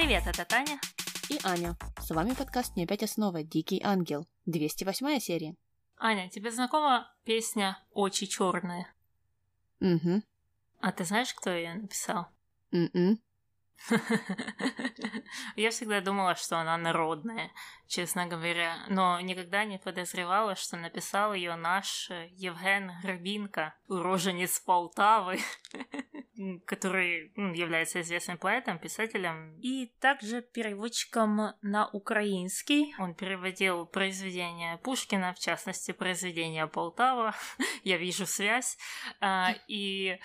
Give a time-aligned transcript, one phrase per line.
[0.00, 0.78] Привет, это Таня.
[1.28, 1.76] И Аня.
[1.98, 3.42] С вами подкаст «Не опять основа.
[3.42, 4.28] Дикий ангел».
[4.46, 5.56] 208 серия.
[5.96, 8.86] Аня, тебе знакома песня «Очи черные»?
[9.80, 10.22] Угу.
[10.80, 12.28] А ты знаешь, кто ее написал?
[12.70, 13.18] М-м.
[15.56, 17.50] Я всегда думала, что она народная,
[17.86, 25.38] честно говоря, но никогда не подозревала, что написал ее наш э, Евген Грабинко, уроженец Полтавы,
[26.66, 32.94] который является известным поэтом, писателем и также переводчиком на украинский.
[32.98, 37.34] Он переводил произведения Пушкина, в частности, произведения Полтава.
[37.84, 38.76] Я вижу связь.
[39.20, 40.18] А, и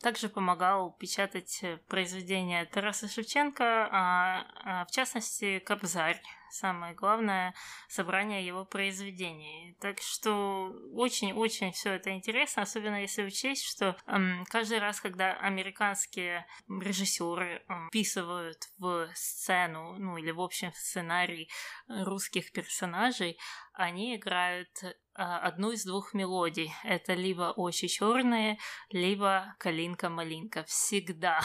[0.00, 6.20] также помогал печатать э, произведения Тараса Шевченко, а, а в частности Кобзарь,
[6.50, 7.54] самое главное
[7.88, 9.76] собрание его произведений.
[9.80, 16.46] Так что очень-очень все это интересно, особенно если учесть, что эм, каждый раз, когда американские
[16.68, 21.50] режиссеры эм, вписывают в сцену, ну или в общем в сценарий
[21.88, 23.38] русских персонажей,
[23.72, 24.70] они играют
[25.14, 26.72] а, одну из двух мелодий.
[26.84, 28.58] Это либо «Очи черные»,
[28.90, 30.64] либо «Калинка-малинка».
[30.64, 31.40] Всегда.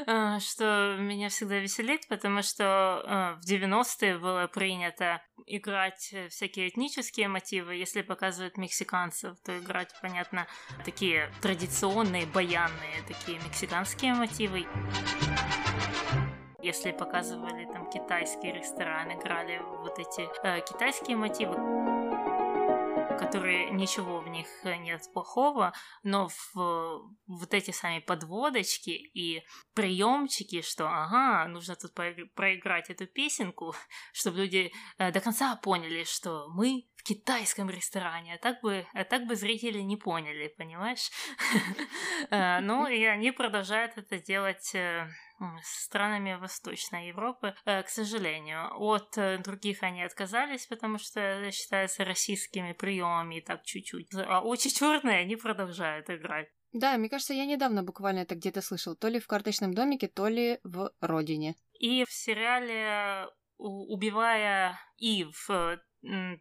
[0.07, 2.63] А, что меня всегда веселит, потому что
[3.05, 7.75] а, в 90-е было принято играть всякие этнические мотивы.
[7.75, 10.47] Если показывают мексиканцев, то играть, понятно,
[10.85, 14.65] такие традиционные, баянные, такие мексиканские мотивы.
[16.61, 21.98] Если показывали там китайский ресторан, играли вот эти э, китайские мотивы
[23.19, 30.87] которые ничего в них нет плохого, но в вот эти сами подводочки и приемчики, что
[30.87, 33.75] ага, нужно тут проиграть эту песенку,
[34.13, 39.03] чтобы люди э, до конца поняли, что мы в китайском ресторане, а так бы, а
[39.03, 41.09] так бы зрители не поняли, понимаешь?
[42.31, 45.09] Э, ну и они продолжают это делать э,
[45.63, 48.69] с странами Восточной Европы, э, к сожалению.
[48.77, 54.09] От э, других они отказались, потому что это считается российскими приемами и так чуть-чуть.
[54.15, 56.47] А очень черные они продолжают играть.
[56.71, 60.27] Да, мне кажется, я недавно буквально это где-то слышал, то ли в карточном домике, то
[60.27, 61.55] ли в Родине.
[61.79, 63.27] И в сериале
[63.57, 65.49] убивая Ив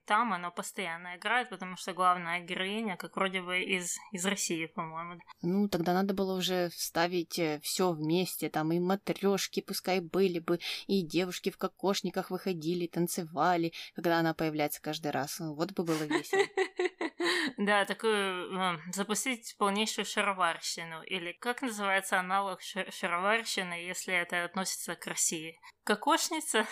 [0.05, 5.21] там оно постоянно играет, потому что главная героиня, как вроде бы из, из России, по-моему.
[5.43, 10.61] Ну, тогда надо было уже вставить э, все вместе, там и матрешки пускай были бы,
[10.87, 15.39] и девушки в кокошниках выходили, танцевали, когда она появляется каждый раз.
[15.41, 16.43] Ну, вот бы было весело.
[17.57, 21.03] Да, такую запустить полнейшую шароварщину.
[21.03, 25.59] Или как называется аналог шароварщины, если это относится к России?
[25.83, 26.67] Кокошница?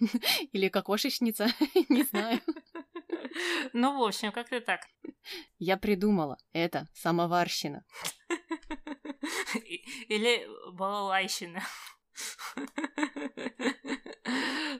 [0.52, 1.48] Или кокошечница,
[1.88, 2.40] не знаю.
[3.72, 4.80] Ну, в общем, как-то так.
[5.58, 6.38] Я придумала.
[6.52, 7.84] Это самоварщина.
[10.08, 11.62] Или балалайщина.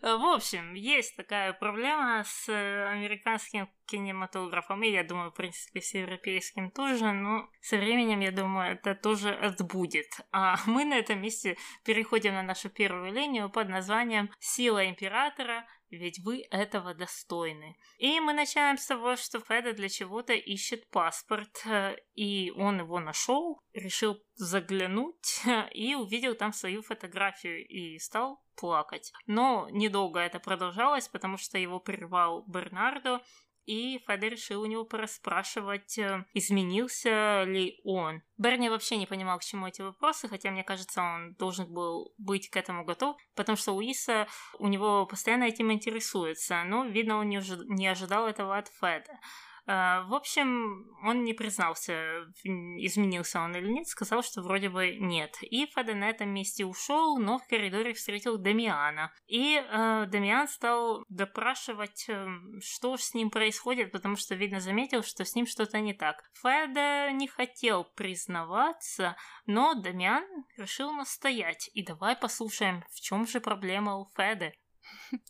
[0.03, 6.71] В общем, есть такая проблема с американским кинематографом, и я думаю, в принципе, с европейским
[6.71, 10.09] тоже, но со временем, я думаю, это тоже отбудет.
[10.33, 15.67] А мы на этом месте переходим на нашу первую линию под названием «Сила императора
[15.97, 17.77] ведь вы этого достойны.
[17.99, 23.01] И мы начинаем с того, что Феда для чего-то ищет паспорт, э, и он его
[23.01, 25.43] нашел, решил заглянуть
[25.73, 29.13] и увидел там свою фотографию и стал плакать.
[29.27, 33.21] Но недолго это продолжалось, потому что его прервал Бернардо
[33.67, 38.23] и Федор решил у него порасспрашивать, э, изменился ли он.
[38.39, 42.49] Берни вообще не понимал, к чему эти вопросы, хотя, мне кажется, он должен был быть
[42.51, 44.27] к этому готов, потому что Уиса
[44.59, 49.19] у него постоянно этим интересуется, но, видно, он не ожидал этого от Феда.
[49.67, 55.37] А, в общем, он не признался, изменился он или нет, сказал, что вроде бы нет.
[55.43, 59.13] И Феда на этом месте ушел, но в коридоре встретил Дамиана.
[59.27, 62.27] И э, Дамиан стал допрашивать, э,
[62.61, 66.23] что с ним происходит, потому что, видно, заметил, что с ним что-то не так.
[66.43, 70.25] Феда не хотел признаваться, но Дамиан
[70.57, 71.71] решил настоять.
[71.75, 74.55] И давай послушаем, в чем же проблема у Феды.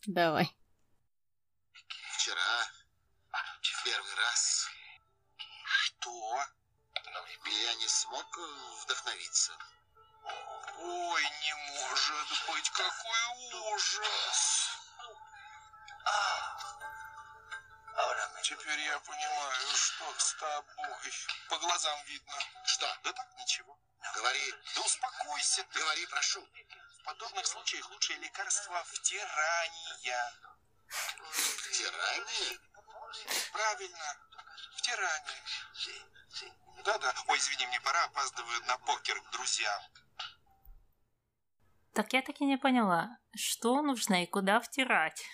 [0.06, 0.50] Давай.
[2.16, 2.80] Вчера
[3.84, 4.68] первый раз.
[5.64, 6.44] Что?
[7.44, 8.38] Я не смог
[8.82, 9.52] вдохновиться.
[10.78, 14.70] Ой, не может быть, какой ужас!
[18.42, 21.12] Теперь я понимаю, что с тобой.
[21.48, 22.34] По глазам видно.
[22.64, 22.98] Что?
[23.04, 23.78] Да так, ничего.
[24.14, 24.54] Говори.
[24.74, 25.78] Да успокойся ты.
[25.78, 26.48] Говори, прошу.
[26.98, 30.32] В подобных случаях лучшее лекарство втирание.
[31.30, 32.58] Втирание?
[33.52, 34.16] Правильно,
[34.76, 35.42] втирание.
[36.84, 37.12] Да-да.
[37.28, 39.82] Ой, извини, мне пора, опаздываю на покер к друзьям.
[41.92, 45.24] Так я так и не поняла, что нужно и куда втирать.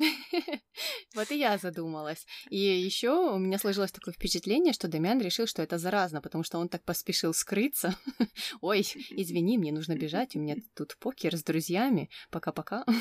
[1.14, 2.26] Вот и я задумалась.
[2.48, 6.58] И еще у меня сложилось такое впечатление, что Дамиан решил, что это заразно, потому что
[6.58, 7.94] он так поспешил скрыться.
[8.60, 8.80] Ой,
[9.10, 12.10] извини, мне нужно бежать, у меня тут покер с друзьями.
[12.30, 12.84] Пока-пока.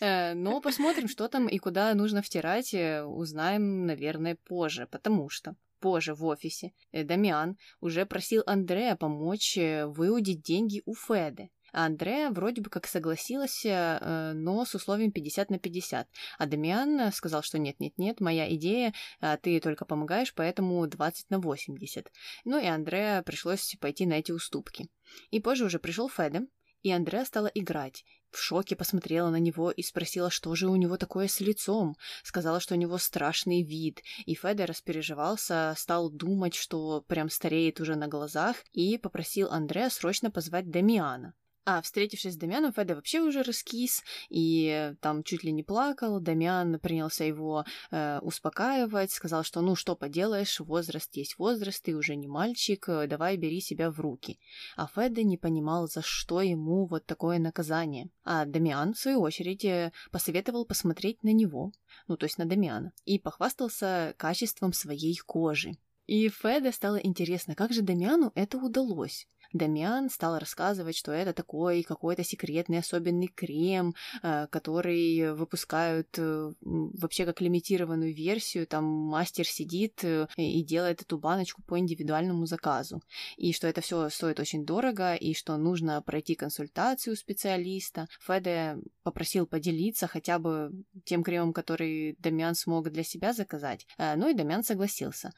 [0.00, 5.54] Э, но посмотрим, что там и куда нужно втирать, э, узнаем, наверное, позже, потому что
[5.80, 11.50] позже в офисе э, Дамиан уже просил Андрея помочь выудить деньги у Феды.
[11.72, 16.08] А Андрея вроде бы как согласилась, э, но с условием 50 на 50.
[16.38, 22.12] А Дамиан сказал, что нет-нет-нет, моя идея, а ты только помогаешь, поэтому 20 на 80.
[22.44, 24.88] Ну и Андрея пришлось пойти на эти уступки.
[25.30, 26.46] И позже уже пришел Феде,
[26.82, 28.04] и Андреа стала играть.
[28.30, 31.96] В шоке посмотрела на него и спросила, что же у него такое с лицом.
[32.22, 34.02] Сказала, что у него страшный вид.
[34.24, 40.30] И Феде распереживался, стал думать, что прям стареет уже на глазах, и попросил Андреа срочно
[40.30, 41.34] позвать Дамиана.
[41.64, 46.18] А встретившись с Дамианом, Феда вообще уже раскис и там чуть ли не плакал.
[46.18, 52.16] Дамиан принялся его э, успокаивать, сказал, что ну что поделаешь, возраст есть возраст, ты уже
[52.16, 54.40] не мальчик, э, давай бери себя в руки.
[54.76, 58.10] А Феда не понимал, за что ему вот такое наказание.
[58.24, 61.70] А Дамиан, в свою очередь, э, посоветовал посмотреть на него,
[62.08, 65.76] ну то есть на Дамиана, и похвастался качеством своей кожи.
[66.06, 69.28] И Феде стало интересно, как же Дамиану это удалось.
[69.52, 77.26] Дамиан стал рассказывать, что это такой какой-то секретный особенный крем, э, который выпускают э, вообще
[77.26, 83.02] как лимитированную версию, там мастер сидит э, и делает эту баночку по индивидуальному заказу,
[83.36, 88.08] и что это все стоит очень дорого, и что нужно пройти консультацию у специалиста.
[88.20, 90.72] Феде попросил поделиться хотя бы
[91.04, 95.32] тем кремом, который Дамиан смог для себя заказать, ну и Дамиан согласился,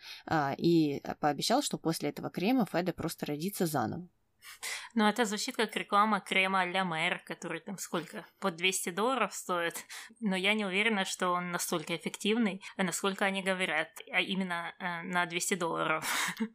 [0.56, 4.03] и пообещал, что после этого крема Феде просто родится заново.
[4.94, 8.24] Ну, это звучит как реклама крема для мэр, который там сколько?
[8.38, 9.84] По 200 долларов стоит.
[10.20, 15.26] Но я не уверена, что он настолько эффективный, насколько они говорят, а именно э, на
[15.26, 16.04] 200 долларов.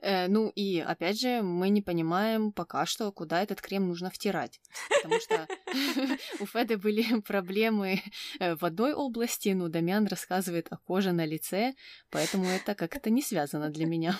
[0.00, 4.60] Э, ну и опять же, мы не понимаем пока что, куда этот крем нужно втирать.
[4.88, 5.46] Потому что
[6.40, 8.00] у Феды были проблемы
[8.40, 11.74] э, в одной области, но Дамиан рассказывает о коже на лице,
[12.10, 14.18] поэтому это как-то не связано для меня.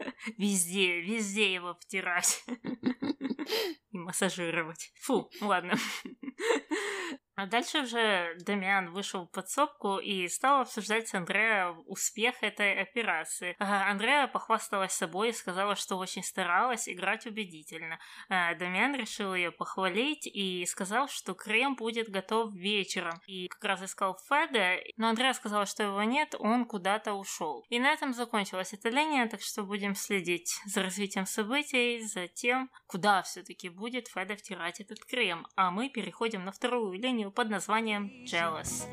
[0.38, 2.44] Везде, везде его втирать.
[3.90, 4.92] И массажировать.
[5.02, 5.74] Фу, ладно.
[7.40, 13.56] А дальше уже Дамиан вышел в подсобку и стал обсуждать с Андреа успех этой операции.
[13.58, 17.98] Андреа похвасталась собой и сказала, что очень старалась играть убедительно.
[18.28, 23.22] А Дамиан решил ее похвалить и сказал, что крем будет готов вечером.
[23.26, 27.64] И как раз искал Феда, но Андреа сказала, что его нет, он куда-то ушел.
[27.70, 32.70] И на этом закончилась эта линия, так что будем следить за развитием событий, за тем,
[32.86, 35.46] куда все-таки будет Феда втирать этот крем.
[35.56, 38.86] А мы переходим на вторую линию под названием Jealous.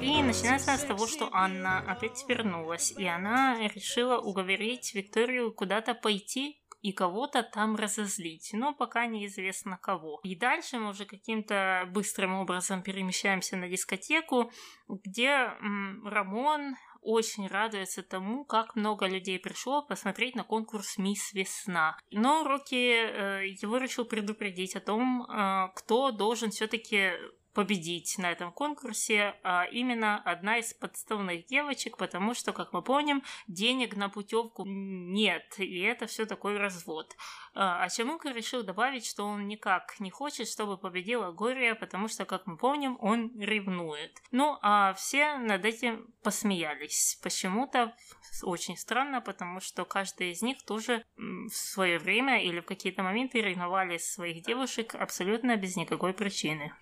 [0.00, 6.61] И начинается с того, что Анна опять вернулась, и она решила уговорить Викторию куда-то пойти
[6.82, 10.20] и кого-то там разозлить, но пока неизвестно кого.
[10.24, 14.52] И дальше мы уже каким-то быстрым образом перемещаемся на дискотеку,
[14.88, 15.28] где
[15.60, 21.96] м, Рамон очень радуется тому, как много людей пришло посмотреть на конкурс «Мисс Весна».
[22.10, 27.12] Но Рокки э, его решил предупредить о том, э, кто должен все-таки
[27.54, 33.22] победить на этом конкурсе а именно одна из подставных девочек, потому что, как мы помним,
[33.46, 37.14] денег на путевку нет, и это все такой развод.
[37.54, 42.24] А, а Чамука решил добавить, что он никак не хочет, чтобы победила Гория, потому что,
[42.24, 44.22] как мы помним, он ревнует.
[44.30, 47.18] Ну, а все над этим посмеялись.
[47.22, 47.94] Почему-то
[48.42, 53.40] очень странно, потому что каждый из них тоже в свое время или в какие-то моменты
[53.40, 56.72] ревновали своих девушек абсолютно без никакой причины.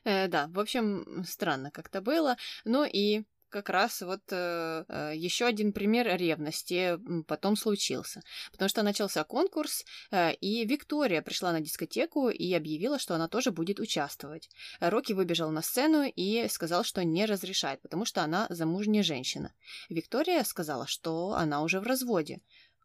[0.04, 2.38] Э, да, в общем, странно как-то было.
[2.64, 8.22] Ну и как раз вот э, э еще один пример ревности потом случился.
[8.52, 13.52] Потому что начался конкурс, э, и Виктория пришла на дискотеку и объявила, что она тоже
[13.52, 14.50] будет участвовать.
[14.80, 19.54] Рокки выбежал на сцену и сказал, что не разрешает, потому что она замужняя женщина.
[19.90, 22.40] Виктория сказала, что она уже в разводе.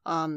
[0.05, 0.29] А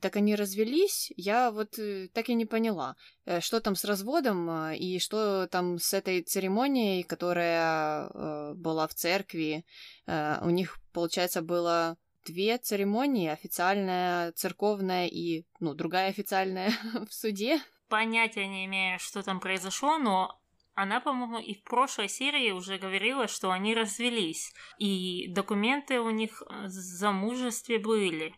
[0.00, 4.48] так они развелись, я вот э, так и не поняла, э, что там с разводом
[4.50, 8.08] э, и что там с этой церемонией, которая
[8.54, 9.64] была в церкви.
[10.06, 16.72] У них, получается, было две церемонии, официальная, церковная и, ну, другая официальная
[17.08, 17.60] в суде.
[17.88, 20.40] Понятия не имею, что там произошло, но
[20.74, 24.52] она, по-моему, и в прошлой серии уже говорила, что они развелись.
[24.78, 28.34] И документы у них о замужестве были.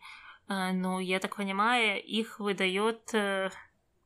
[0.48, 3.50] Э, но, я так понимаю, их выдает э,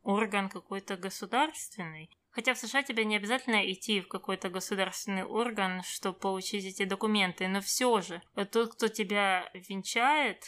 [0.03, 2.11] орган какой-то государственный.
[2.31, 7.47] Хотя в США тебе не обязательно идти в какой-то государственный орган, чтобы получить эти документы,
[7.47, 10.43] но все же тот, кто тебя венчает,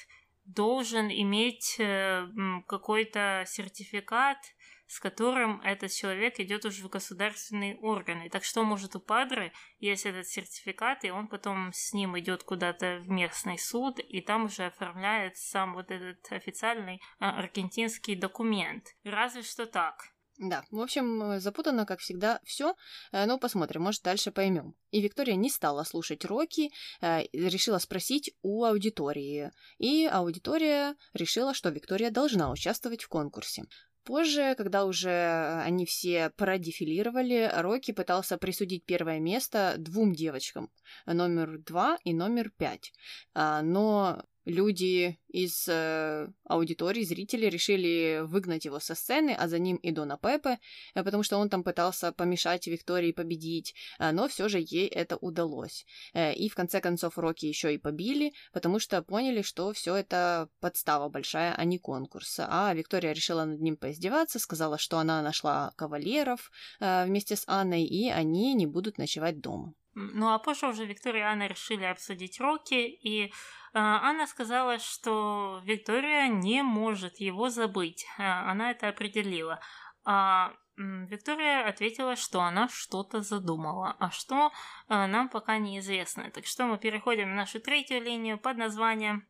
[0.46, 2.26] должен иметь э,
[2.66, 4.38] какой-то сертификат,
[4.86, 8.28] с которым этот человек идет уже в государственные органы.
[8.30, 13.00] Так что может у Падры есть этот сертификат, и он потом с ним идет куда-то
[13.04, 18.94] в местный суд, и там уже оформляет сам вот этот официальный а, аргентинский документ.
[19.04, 20.14] Разве что так.
[20.38, 22.74] Да, в общем, э, запутано, как всегда, все,
[23.12, 24.74] э, но посмотрим, может, дальше поймем.
[24.90, 29.52] И Виктория не стала слушать Рокки, э, решила спросить у аудитории.
[29.78, 33.64] И аудитория решила, что Виктория должна участвовать в конкурсе.
[34.04, 40.70] Позже, когда уже они все продефилировали, Рокки пытался присудить первое место двум девочкам,
[41.06, 42.92] номер два и номер пять.
[43.32, 49.76] А, но люди из э, аудитории, зрители решили выгнать его со сцены, а за ним
[49.76, 50.58] и Дона Пепе,
[50.94, 55.16] э, потому что он там пытался помешать Виктории победить, э, но все же ей это
[55.16, 55.86] удалось.
[56.12, 60.48] Э, и в конце концов Рокки еще и побили, потому что поняли, что все это
[60.60, 62.38] подстава большая, а не конкурс.
[62.38, 68.08] А Виктория решила над ним поиздеваться, сказала, что она нашла кавалеров вместе с Анной, и
[68.08, 69.74] они не будут ночевать дома.
[69.94, 73.32] Ну а позже уже Виктория и Анна решили обсудить Рокки, и
[73.72, 78.06] а, Анна сказала, что Виктория не может его забыть.
[78.18, 79.60] А, она это определила.
[80.04, 84.50] А Виктория ответила, что она что-то задумала, а что
[84.88, 86.30] а, нам пока неизвестно.
[86.30, 89.28] Так что мы переходим в нашу третью линию под названием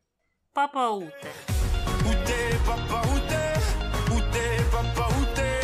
[0.55, 1.33] Папа Уте.
[2.07, 3.57] Уте, папа Уте,
[4.07, 5.61] Уте, папа Уте,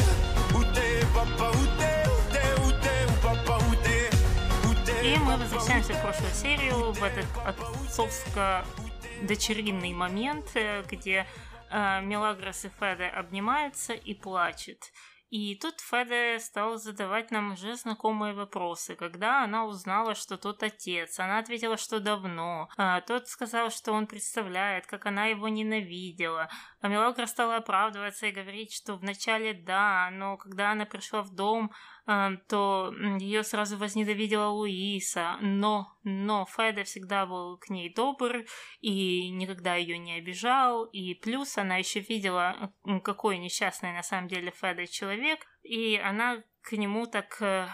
[0.52, 1.79] Уте, папа Уте,
[5.30, 8.64] мы возвращаемся в прошлую серию, в этот отцовско
[9.22, 11.24] дочеринный момент, э, где
[11.70, 14.78] э, Мелагрос и Феде обнимаются и плачут.
[15.28, 18.96] И тут Феде стал задавать нам уже знакомые вопросы.
[18.96, 22.68] Когда она узнала, что тот отец, она ответила, что давно.
[22.76, 26.50] А тот сказал, что он представляет, как она его ненавидела.
[26.80, 31.70] А Мелагра стала оправдываться и говорить, что вначале да, но когда она пришла в дом,
[32.06, 38.44] то ее сразу возненавидела Луиса, но, но Феда всегда был к ней добр
[38.80, 42.72] и никогда ее не обижал, и плюс она еще видела,
[43.04, 47.68] какой несчастный на самом деле Феда человек, и она к нему так э,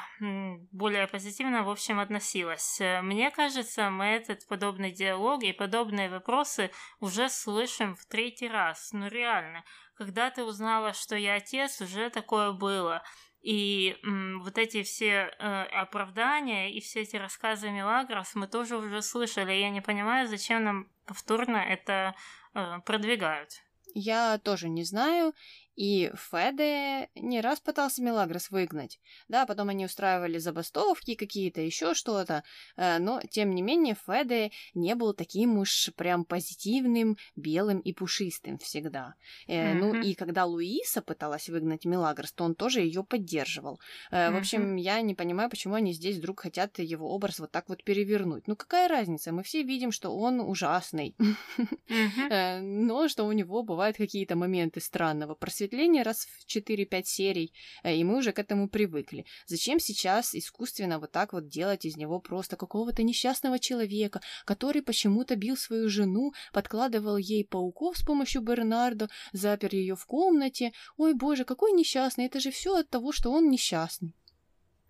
[0.70, 2.80] более позитивно, в общем, относилась.
[3.02, 8.90] Мне кажется, мы этот подобный диалог и подобные вопросы уже слышим в третий раз.
[8.92, 9.64] Ну реально,
[9.96, 13.02] когда ты узнала, что я отец, уже такое было.
[13.46, 19.02] И м, вот эти все э, оправдания и все эти рассказы Мелагрос мы тоже уже
[19.02, 19.52] слышали.
[19.52, 22.16] Я не понимаю, зачем нам повторно это
[22.54, 23.50] э, продвигают.
[23.94, 25.32] Я тоже не знаю,
[25.76, 28.98] и Феде не раз пытался Мелагрос выгнать.
[29.28, 32.42] Да, потом они устраивали забастовки какие-то, еще что-то.
[32.76, 38.58] Э, но, тем не менее, Феде не был таким уж прям позитивным, белым и пушистым
[38.58, 39.14] всегда.
[39.48, 39.74] Mm-hmm.
[39.74, 43.78] Ну и когда Луиса пыталась выгнать Мелагрос, то он тоже ее поддерживал.
[44.10, 44.32] Mm-hmm.
[44.32, 47.84] В общем, я не понимаю, почему они здесь вдруг хотят его образ вот так вот
[47.84, 48.48] перевернуть.
[48.48, 49.30] Ну какая разница?
[49.30, 51.14] Мы все видим, что он ужасный.
[51.18, 52.60] Mm-hmm.
[52.86, 57.96] Но что у него бывают какие-то моменты странного просветления просветление раз в 4-5 серий, э,
[57.96, 59.24] и мы уже к этому привыкли.
[59.46, 65.36] Зачем сейчас искусственно вот так вот делать из него просто какого-то несчастного человека, который почему-то
[65.36, 70.72] бил свою жену, подкладывал ей пауков с помощью Бернардо, запер ее в комнате.
[70.96, 74.14] Ой, боже, какой несчастный, это же все от того, что он несчастный.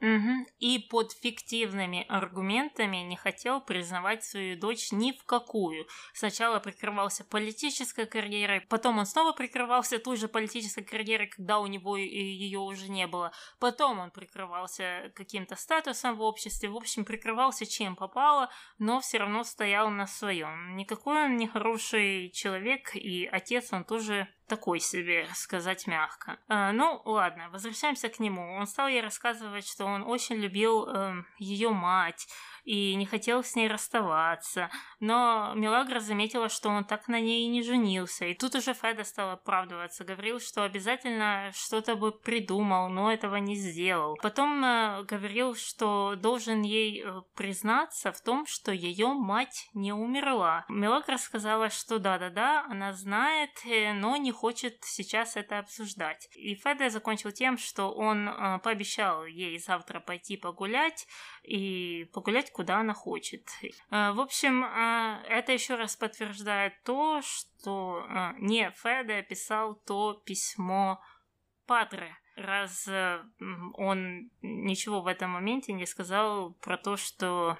[0.00, 0.46] Угу.
[0.58, 5.86] И под фиктивными аргументами не хотел признавать свою дочь ни в какую.
[6.12, 11.96] Сначала прикрывался политической карьерой, потом он снова прикрывался той же политической карьерой, когда у него
[11.96, 13.32] ее уже не было.
[13.58, 19.44] Потом он прикрывался каким-то статусом в обществе, в общем, прикрывался чем попало, но все равно
[19.44, 20.76] стоял на своем.
[20.76, 26.38] Никакой он не хороший человек, и отец он тоже такой себе, сказать мягко.
[26.48, 28.56] А, ну, ладно, возвращаемся к нему.
[28.56, 32.28] Он стал ей рассказывать, что он очень любил э, эм, ее мать,
[32.66, 34.70] и не хотел с ней расставаться.
[34.98, 38.26] Но Мелагра заметила, что он так на ней и не женился.
[38.26, 43.54] И тут уже Феда стал оправдываться, говорил, что обязательно что-то бы придумал, но этого не
[43.54, 44.16] сделал.
[44.20, 50.64] Потом э, говорил, что должен ей э, признаться в том, что ее мать не умерла.
[50.68, 56.28] Мелагра сказала, что да-да-да, она знает, э, но не хочет сейчас это обсуждать.
[56.34, 58.28] И Феда закончил тем, что он
[58.64, 61.06] пообещал ей завтра пойти погулять
[61.44, 63.50] и погулять куда она хочет.
[63.90, 70.14] Э, в общем, э, это еще раз подтверждает то, что э, не Феда писал то
[70.24, 70.98] письмо
[71.66, 72.88] Падре, раз
[73.74, 77.58] он ничего в этом моменте не сказал про то, что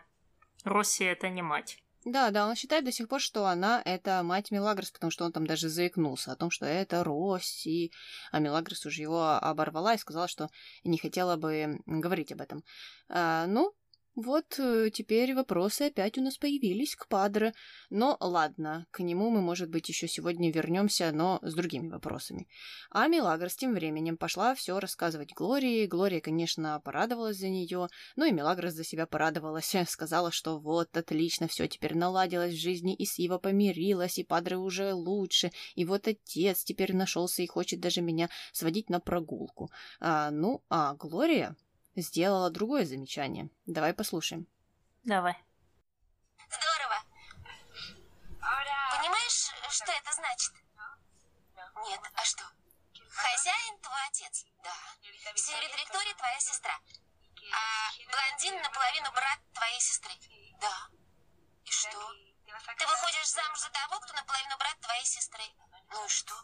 [0.65, 1.83] Росси это не мать.
[2.07, 5.33] Да, да, он считает до сих пор, что она это мать Мелагрос, потому что он
[5.33, 7.93] там даже заикнулся о том, что это Росси,
[8.31, 10.49] а Мелагрос уже его оборвала и сказала, что
[10.85, 12.63] не хотела бы говорить об этом.
[13.09, 13.75] А, ну,
[14.17, 17.53] вот э, теперь вопросы опять у нас появились к Падре.
[17.91, 22.49] Но ладно, к нему мы, может быть, еще сегодня вернемся, но с другими вопросами.
[22.91, 25.87] А Мелагрос тем временем пошла все рассказывать Глории.
[25.87, 29.77] Глория, конечно, порадовалась за нее, но и Мелагрос за себя порадовалась.
[29.87, 34.95] Сказала, что вот, отлично, все теперь наладилось в жизни, и Сива помирилась, и Падре уже
[34.95, 39.71] лучше, и вот отец теперь нашелся и хочет даже меня сводить на прогулку.
[40.01, 41.55] А, ну, а Глория
[41.97, 43.49] сделала другое замечание.
[43.67, 44.47] Давай послушаем.
[45.05, 45.37] Давай.
[46.49, 47.03] Здорово.
[48.99, 50.53] Понимаешь, что это значит?
[51.89, 52.45] Нет, а что?
[53.11, 54.45] Хозяин твой отец?
[54.63, 54.75] Да.
[55.35, 56.79] Сильвия Виктория твоя сестра.
[57.53, 60.13] А блондин наполовину брат твоей сестры?
[60.61, 60.89] Да.
[61.65, 62.13] И что?
[62.79, 65.45] Ты выходишь замуж за того, кто наполовину брат твоей сестры.
[65.91, 66.35] Ну и что?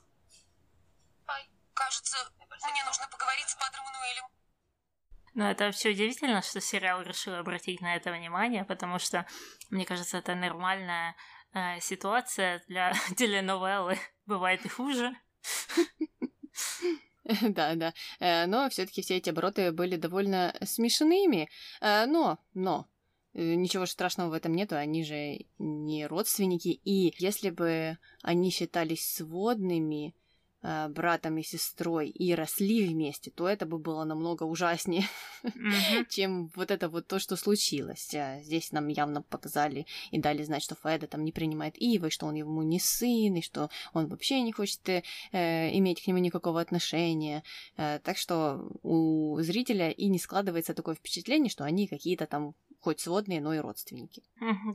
[1.75, 2.17] Кажется,
[2.71, 4.25] мне нужно поговорить с Падром Мануэлем.
[5.35, 9.27] Ну, это вообще удивительно, что сериал решил обратить на это внимание, потому что,
[9.71, 11.17] мне кажется, это нормальная
[11.55, 13.99] э, ситуация для теленовеллы.
[14.27, 15.15] Бывает и хуже.
[17.43, 17.95] Да, да.
[18.19, 21.49] Э, но все-таки все эти обороты были довольно смешными.
[21.81, 22.89] Э, но, но,
[23.33, 26.69] э, Ничего страшного в этом нету, они же не родственники.
[26.69, 30.17] И если бы они считались сводными,
[30.63, 35.05] э, братом и сестрой и росли вместе, то это бы было намного ужаснее,
[35.43, 35.73] Мгм.
[36.09, 38.15] чем вот это вот то, что случилось.
[38.15, 42.11] А Здесь нам явно показали и дали знать, что Феда там не принимает Ива, и
[42.11, 46.07] что он ему не сын, и что он вообще не хочет э, э, иметь к
[46.07, 47.43] нему никакого отношения.
[47.77, 53.01] Э, так что у зрителя и не складывается такое впечатление, что они какие-то там хоть
[53.01, 54.23] сводные, но и родственники.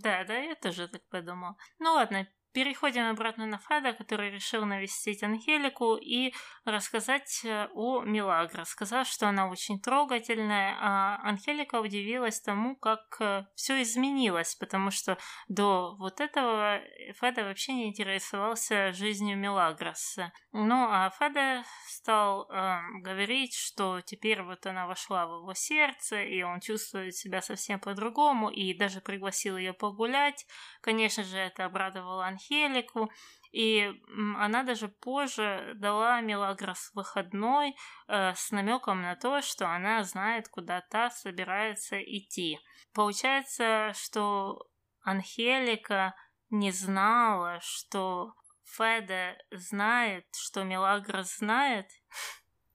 [0.02, 1.56] Да, да, я тоже так подумал.
[1.80, 6.34] Ну ладно, переходим обратно на Феда, который решил навестить Ангелику и
[6.66, 8.64] рассказать э, о Милагро.
[8.64, 13.20] Сказал, что она очень трогательная, а Ангелика удивилась тому, как
[13.56, 16.82] все изменилось, потому что до вот этого
[17.20, 20.18] Феда вообще не интересовался жизнью Милагрос.
[20.52, 26.42] Ну, а Феда стал э, говорить, что теперь вот она вошла в его сердце, и
[26.42, 30.46] он чувствует себя совсем по-другому, и даже пригласил ее погулять.
[30.82, 33.12] Конечно же, это обрадовало Анхелику,
[33.52, 33.92] и
[34.38, 37.76] она даже позже дала Мелагрос выходной
[38.08, 42.60] э, с намеком на то, что она знает, куда та собирается идти.
[42.94, 44.68] Получается, что
[45.02, 46.14] Анхелика
[46.50, 51.90] не знала, что Феда знает, что Мелагрос знает.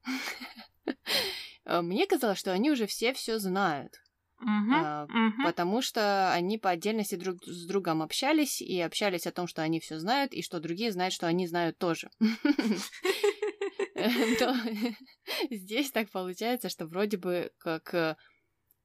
[1.64, 4.01] Мне казалось, что они уже все все знают.
[4.42, 5.46] Мгм, А, мгм.
[5.46, 9.80] Потому что они по отдельности друг с другом общались и общались о том, что они
[9.80, 12.10] все знают, и что другие знают, что они знают тоже.
[15.50, 18.16] Здесь так получается, что вроде бы как э,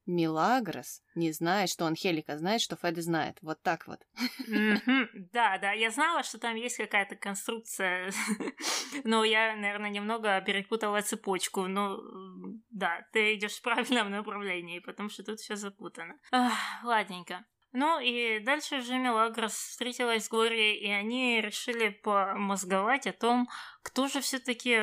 [0.08, 3.38] Милагрос не знает, что Анхелика знает, что Феда знает.
[3.42, 4.00] Вот так вот.
[5.34, 8.12] Да, да, я знала, что там есть какая-то конструкция,
[9.04, 11.66] но я, наверное, немного перепутала цепочку.
[11.66, 16.16] М, да, ты идешь в правильном направлении, потому что тут все запутано.
[16.32, 17.46] Ах, ладненько.
[17.74, 23.50] Ну и дальше уже Мелагрос встретилась с Глорией, и они решили помозговать о том,
[23.88, 24.78] кто же все-таки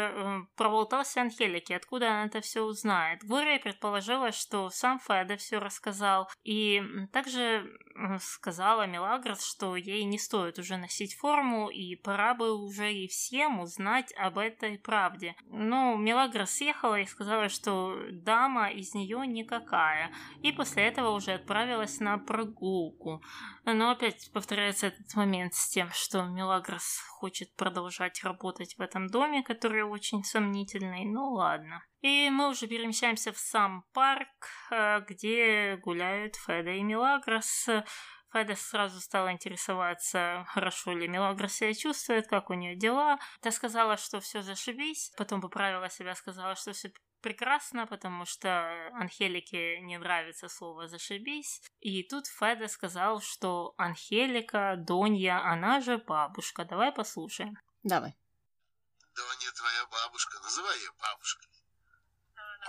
[0.57, 3.23] проболтался Анхелике, откуда она это все узнает.
[3.23, 7.71] Глория предположила, что сам Феда все рассказал, и также
[8.19, 13.61] сказала Мелагрос, что ей не стоит уже носить форму, и пора бы уже и всем
[13.61, 15.37] узнать об этой правде.
[15.51, 20.11] Но Мелагрос съехала и сказала, что дама из нее никакая,
[20.43, 23.23] и после этого уже отправилась на прогулку.
[23.65, 29.43] Но опять повторяется этот момент с тем, что Мелагрос хочет продолжать работать в этом доме,
[29.43, 31.07] который очень сомнительный.
[31.07, 31.83] Ну ладно.
[32.03, 34.29] И мы уже перемещаемся в сам парк,
[34.71, 37.67] э, где гуляют Феда и Мелагрос.
[38.35, 43.19] Феда сразу стала интересоваться, хорошо ли Мелагра себя чувствует, как у нее дела.
[43.41, 46.93] Та сказала, что все зашибись, потом поправила себя, сказала, что все
[47.25, 48.49] прекрасно, потому что
[49.01, 51.63] Анхелике не нравится слово «зашибись».
[51.81, 56.67] И тут Феда сказал, что Анхелика, Донья, она же бабушка.
[56.67, 57.57] Давай послушаем.
[57.83, 58.15] Давай.
[59.17, 61.49] Донья твоя бабушка, называй ее бабушкой.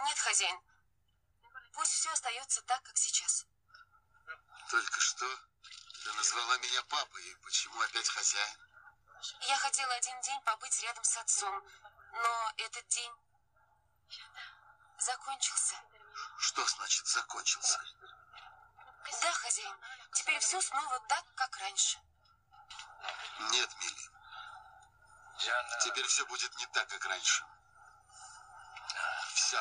[0.07, 0.57] Нет, хозяин.
[1.73, 3.45] Пусть все остается так, как сейчас.
[4.71, 5.25] Только что
[6.05, 8.57] ты назвала меня папой, и почему опять хозяин?
[9.49, 11.61] Я хотела один день побыть рядом с отцом,
[12.13, 13.11] но этот день
[14.97, 15.75] закончился.
[16.37, 17.79] Что значит закончился?
[19.21, 19.75] Да, хозяин,
[20.13, 21.99] теперь все снова так, как раньше.
[23.51, 24.15] Нет, Милли.
[25.83, 27.43] Теперь все будет не так, как раньше.
[29.33, 29.57] Все.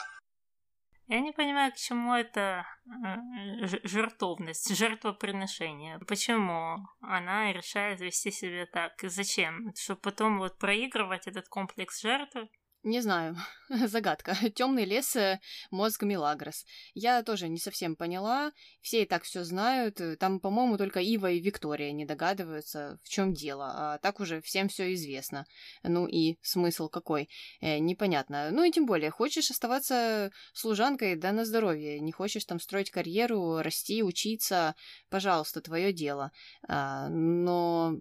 [1.07, 5.99] Я не понимаю, к чему это э, жертовность, жертвоприношение.
[5.99, 9.05] Почему она решает вести себя так?
[9.05, 9.75] И Зачем?
[9.75, 12.49] Чтобы потом вот проигрывать этот комплекс жертвы?
[12.85, 13.37] Не знаю.
[13.89, 14.37] Загадка.
[14.55, 16.67] Темный лес, э, мозг Милагрос.
[16.93, 18.53] Я тоже не совсем поняла.
[18.83, 20.03] Все и так все знают.
[20.19, 23.73] Там, по-моему, только Ива и Виктория не догадываются, в чем дело.
[23.75, 25.47] А так уже всем все известно.
[25.83, 27.31] Ну и смысл какой?
[27.63, 28.51] Э, непонятно.
[28.51, 32.01] Ну и тем более, хочешь оставаться служанкой, да на здоровье.
[32.01, 34.75] Не хочешь там строить карьеру, расти, учиться,
[35.09, 36.33] пожалуйста, твое дело.
[36.69, 37.99] А, но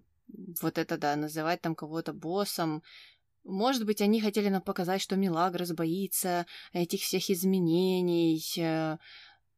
[0.62, 2.84] вот это да, называть там кого-то боссом,
[3.44, 8.42] может быть, они хотели нам показать, что Милагрос боится этих всех изменений.
[8.58, 8.98] э,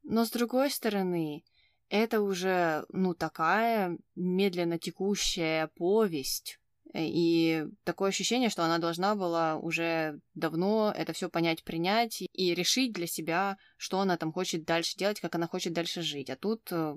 [0.04, 1.44] Но, с другой стороны,
[1.90, 6.60] это уже, ну, такая медленно текущая повесть.
[6.94, 12.94] И такое ощущение, что она должна была уже давно это все понять, принять и решить
[12.94, 16.30] для себя, что она там хочет дальше делать, как она хочет дальше жить.
[16.30, 16.96] А тут э,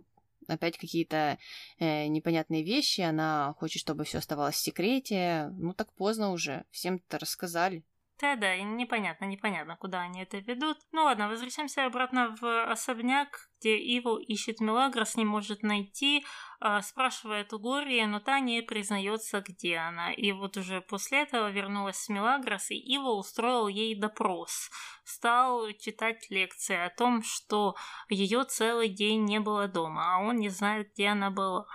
[0.49, 1.39] опять какие-то
[1.79, 5.51] э, непонятные вещи, она хочет, чтобы все оставалось в секрете.
[5.59, 7.85] Ну так поздно уже, всем-то рассказали.
[8.21, 10.79] Да-да, непонятно, непонятно, куда они это ведут.
[10.91, 16.25] Ну ладно, возвращаемся обратно в особняк, где Иву ищет Мелагрос, не может найти,
[16.59, 20.13] а, спрашивает у Глории, но та не признается, где она.
[20.13, 24.69] И вот уже после этого вернулась Мелагрос, и Ива устроил ей допрос.
[25.05, 27.77] Стал читать лекции о том, что
[28.09, 31.67] ее целый день не было дома, а он не знает, где она была.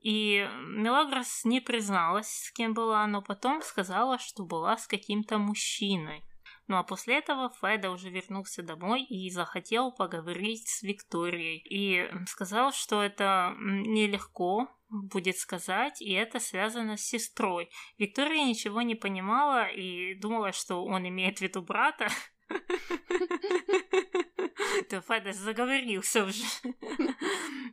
[0.00, 6.24] И Мелагрос не призналась, с кем была, но потом сказала, что была с каким-то мужчиной.
[6.68, 11.58] Ну а после этого Феда уже вернулся домой и захотел поговорить с Викторией.
[11.58, 17.70] И сказал, что это нелегко будет сказать, и это связано с сестрой.
[17.98, 22.08] Виктория ничего не понимала и думала, что он имеет в виду брата.
[24.90, 26.44] То Феда заговорился уже.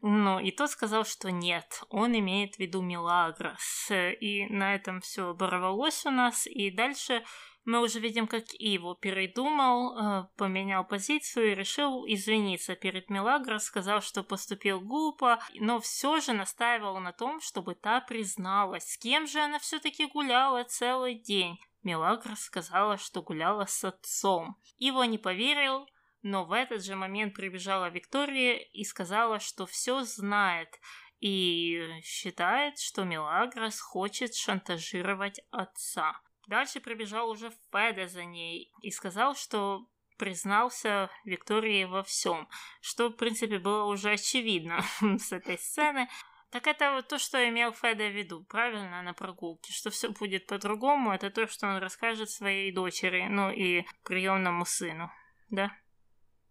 [0.05, 3.87] Ну, и тот сказал, что нет, он имеет в виду Милагрос.
[3.89, 6.45] И на этом все оборвалось у нас.
[6.45, 7.23] И дальше
[7.63, 14.01] мы уже видим, как Иво передумал, э, поменял позицию и решил извиниться перед Милагрос, сказал,
[14.01, 19.39] что поступил глупо, но все же настаивал на том, чтобы та призналась, с кем же
[19.39, 21.57] она все-таки гуляла целый день.
[21.83, 24.57] Милагрос сказала, что гуляла с отцом.
[24.79, 25.87] Иво не поверил,
[26.23, 30.79] но в этот же момент прибежала Виктория и сказала, что все знает
[31.19, 36.19] и считает, что Милагрос хочет шантажировать отца.
[36.47, 39.85] Дальше прибежал уже Феда за ней и сказал, что
[40.17, 42.47] признался Виктории во всем,
[42.81, 44.83] что, в принципе, было уже очевидно
[45.17, 46.09] с этой сцены.
[46.51, 50.45] Так это вот то, что имел Феда в виду, правильно, на прогулке, что все будет
[50.45, 55.11] по-другому, это то, что он расскажет своей дочери, ну и приемному сыну,
[55.49, 55.71] да?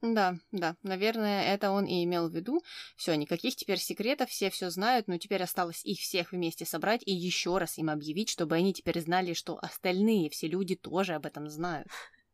[0.03, 2.61] Да, да, наверное, это он и имел в виду.
[2.97, 7.13] Все, никаких теперь секретов, все все знают, но теперь осталось их всех вместе собрать и
[7.13, 11.49] еще раз им объявить, чтобы они теперь знали, что остальные все люди тоже об этом
[11.49, 11.87] знают.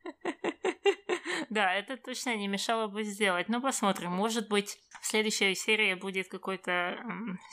[1.51, 3.49] Да, это точно не мешало бы сделать.
[3.49, 4.13] Но посмотрим.
[4.13, 6.99] Может быть, в следующей серии будет какой-то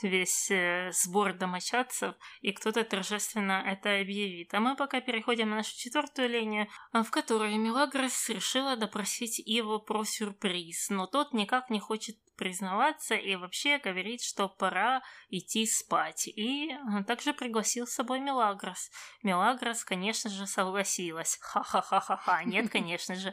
[0.02, 4.52] весь э, сбор домочадцев, и кто-то торжественно это объявит.
[4.52, 9.78] А мы пока переходим на нашу четвертую линию, а, в которой Мелагрос решила допросить его
[9.78, 16.28] про сюрприз, но тот никак не хочет признаваться и вообще говорит, что пора идти спать.
[16.28, 18.90] И а, также пригласил с собой Мелагрос.
[19.22, 21.38] Мелагрос, конечно же, согласилась.
[21.40, 22.44] Ха-ха-ха-ха-ха.
[22.44, 23.32] Нет, конечно же.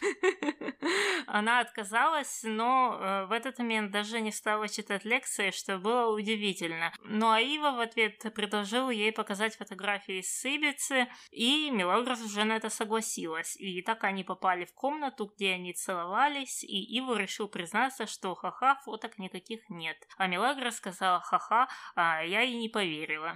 [1.26, 6.92] Она отказалась, но э, в этот момент даже не стала читать лекции, что было удивительно.
[7.04, 12.56] Ну а Ива в ответ предложил ей показать фотографии с Ибицы, и Мелагрос уже на
[12.56, 13.56] это согласилась.
[13.56, 18.80] И так они попали в комнату, где они целовались, и Ива решил признаться, что ха-ха,
[18.84, 19.96] фоток никаких нет.
[20.16, 23.34] А Мелагра сказала ха-ха, а я и не поверила.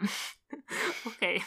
[1.04, 1.42] Окей.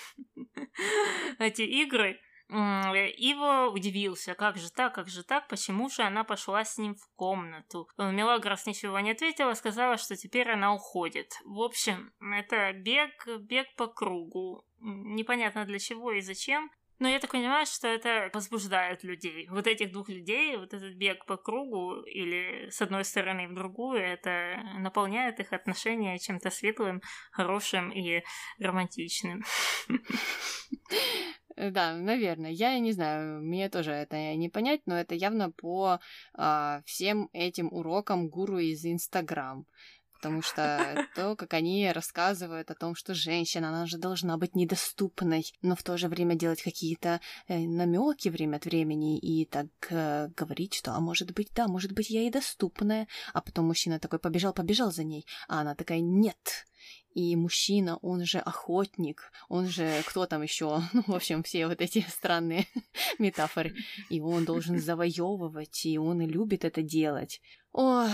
[1.40, 2.20] Эти игры
[2.52, 7.08] Иво удивился, как же так, как же так, почему же она пошла с ним в
[7.16, 7.88] комнату.
[7.98, 11.32] Мелагрос ничего не ответила, сказала, что теперь она уходит.
[11.46, 14.66] В общем, это бег, бег по кругу.
[14.80, 16.70] Непонятно для чего и зачем.
[17.02, 19.48] Но я так понимаю, что это возбуждает людей.
[19.50, 24.00] Вот этих двух людей, вот этот бег по кругу или с одной стороны в другую,
[24.00, 28.22] это наполняет их отношения чем-то светлым, хорошим и
[28.60, 29.42] романтичным.
[31.62, 32.50] Э, да, наверное.
[32.52, 36.00] Я не знаю, мне тоже это не понять, но это явно по
[36.34, 39.68] а, всем этим урокам гуру из Инстаграм.
[40.14, 45.44] Потому что то, как они рассказывают о том, что женщина, она же должна быть недоступной,
[45.62, 50.30] но в то же время делать какие-то э, намеки время от времени и так э,
[50.36, 53.08] говорить, что, а может быть, да, может быть, я и доступная.
[53.34, 56.66] А потом мужчина такой побежал, побежал за ней, а она такая, нет,
[57.14, 61.82] и мужчина, он же охотник, он же кто там еще, ну, в общем, все вот
[61.82, 62.68] эти странные
[63.20, 63.76] метафоры.
[64.10, 67.42] И он должен завоевывать, и он и любит это делать.
[67.74, 68.10] Ой,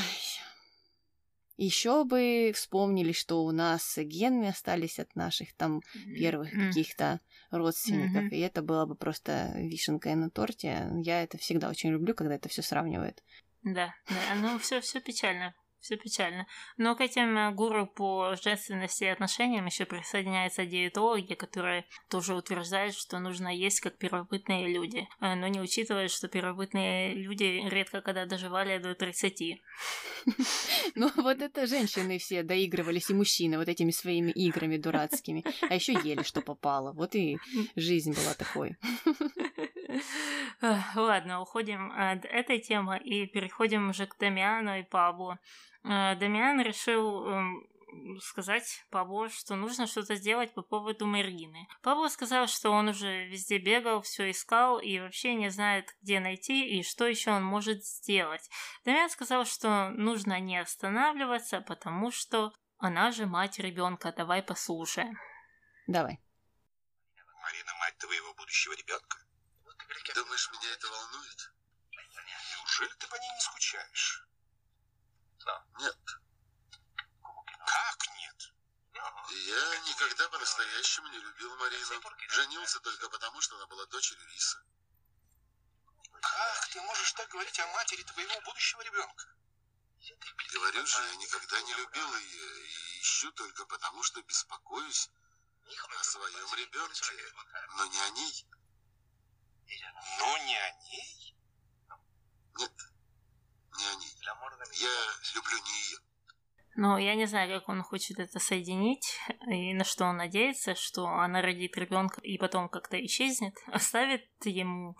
[1.57, 5.81] еще бы вспомнили, что у нас гены остались от наших там
[6.15, 8.35] первых каких-то родственников, mm-hmm.
[8.35, 10.87] и это было бы просто вишенкой на торте.
[11.03, 13.23] Я это всегда очень люблю, когда это все сравнивают.
[13.63, 15.55] Да, да, ну все, все печально
[15.87, 16.45] все печально.
[16.75, 22.93] Но к этим э, гуру по женственности и отношениям еще присоединяются диетологи, которые тоже утверждают,
[22.93, 28.25] что нужно есть как первобытные люди, э, но не учитывают, что первобытные люди редко когда
[28.25, 29.61] доживали до 30.
[30.95, 35.93] Ну вот это женщины все доигрывались, и мужчины вот этими своими играми дурацкими, а еще
[35.93, 36.91] ели, что попало.
[36.91, 37.37] Вот и
[37.75, 38.77] жизнь была такой.
[40.95, 45.37] Ладно, уходим от этой темы и переходим уже к Дамиану и Паблу.
[45.87, 51.67] Э, Дамиан решил эм, сказать Пабло, что нужно что-то сделать по поводу Марины.
[51.81, 56.67] Пабло сказал, что он уже везде бегал, все искал и вообще не знает, где найти
[56.77, 58.49] и что еще он может сделать.
[58.83, 64.11] Дамиан сказал, что нужно не останавливаться, потому что она же мать ребенка.
[64.11, 65.17] Давай послушаем.
[65.87, 66.19] Давай.
[67.41, 69.19] Марина мать твоего будущего ребенка?
[70.15, 71.53] Думаешь, меня это волнует?
[72.57, 74.27] Неужели ты по ней не скучаешь?
[75.79, 75.97] Нет.
[77.65, 78.53] Как нет?
[78.93, 82.01] Я никогда по-настоящему не любил Марину.
[82.29, 84.63] Женился только потому, что она была дочерью Риса.
[86.21, 89.25] Как ты можешь так говорить о матери твоего будущего ребенка?
[90.53, 95.09] Говорю же, я никогда не любил ее и ищу только потому, что беспокоюсь
[95.99, 97.33] о своем ребенке,
[97.75, 98.47] но не о ней.
[100.19, 101.35] Но не о ней?
[102.55, 102.73] Нет,
[103.77, 104.17] не о ней.
[104.73, 106.06] Я люблю не ее.
[106.77, 111.07] Но я не знаю, как он хочет это соединить и на что он надеется, что
[111.07, 114.95] она родит ребенка и потом как-то исчезнет, оставит ему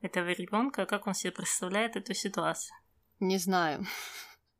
[0.00, 2.76] этого ребенка, как он себе представляет эту ситуацию.
[3.18, 3.84] Не знаю.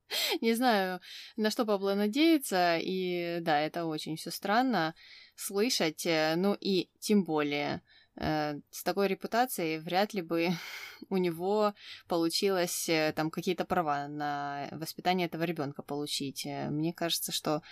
[0.41, 1.01] Не знаю,
[1.37, 4.97] на что Пабло надеется, и да, это очень все странно
[5.37, 7.81] слышать, э, ну и тем более
[8.19, 10.51] с такой репутацией вряд ли бы
[11.11, 11.75] у него
[12.09, 16.47] получилось э, там какие-то права на воспитание этого ребенка получить.
[16.47, 17.63] Э, мне кажется, что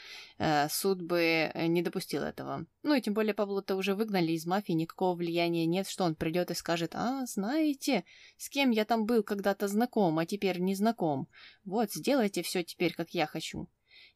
[0.68, 2.66] суд бы не допустил этого.
[2.83, 6.50] Ну и тем более Пабло-то уже выгнали из мафии, никакого влияния нет, что он придет
[6.50, 8.04] и скажет, а, знаете,
[8.37, 11.28] с кем я там был когда-то знаком, а теперь не знаком.
[11.64, 13.68] Вот, сделайте все теперь, как я хочу.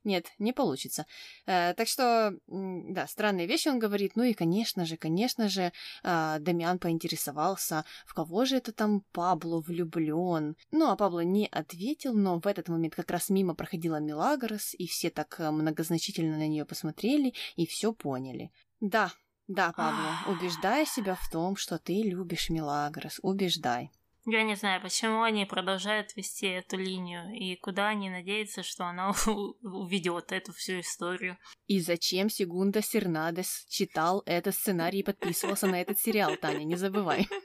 [0.05, 1.07] Нет, не получится.
[1.47, 4.13] Э, так что, да, странные вещи он говорит.
[4.15, 5.73] Ну и, конечно же, конечно же,
[6.05, 10.57] э, Дамиан поинтересовался, в кого же это там Пабло влюблен.
[10.71, 14.87] Ну, а Пабло не ответил, но в этот момент как раз мимо проходила Милагрос, и
[14.87, 18.53] все так э, многозначительно на нее посмотрели и все поняли.
[18.81, 19.13] Да,
[19.49, 23.19] да, Пабло, убеждай себя в том, что ты любишь Милагрос.
[23.23, 23.91] Убеждай.
[24.31, 29.15] Я не знаю, почему они продолжают вести эту линию и куда они надеются, что она
[29.63, 31.39] уведет эту всю историю.
[31.67, 37.27] И зачем Сегунда Сернадес читал этот сценарий и подписывался на этот сериал, Таня, не забывай.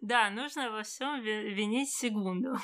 [0.00, 2.56] Да, нужно во всем винить Сегунду.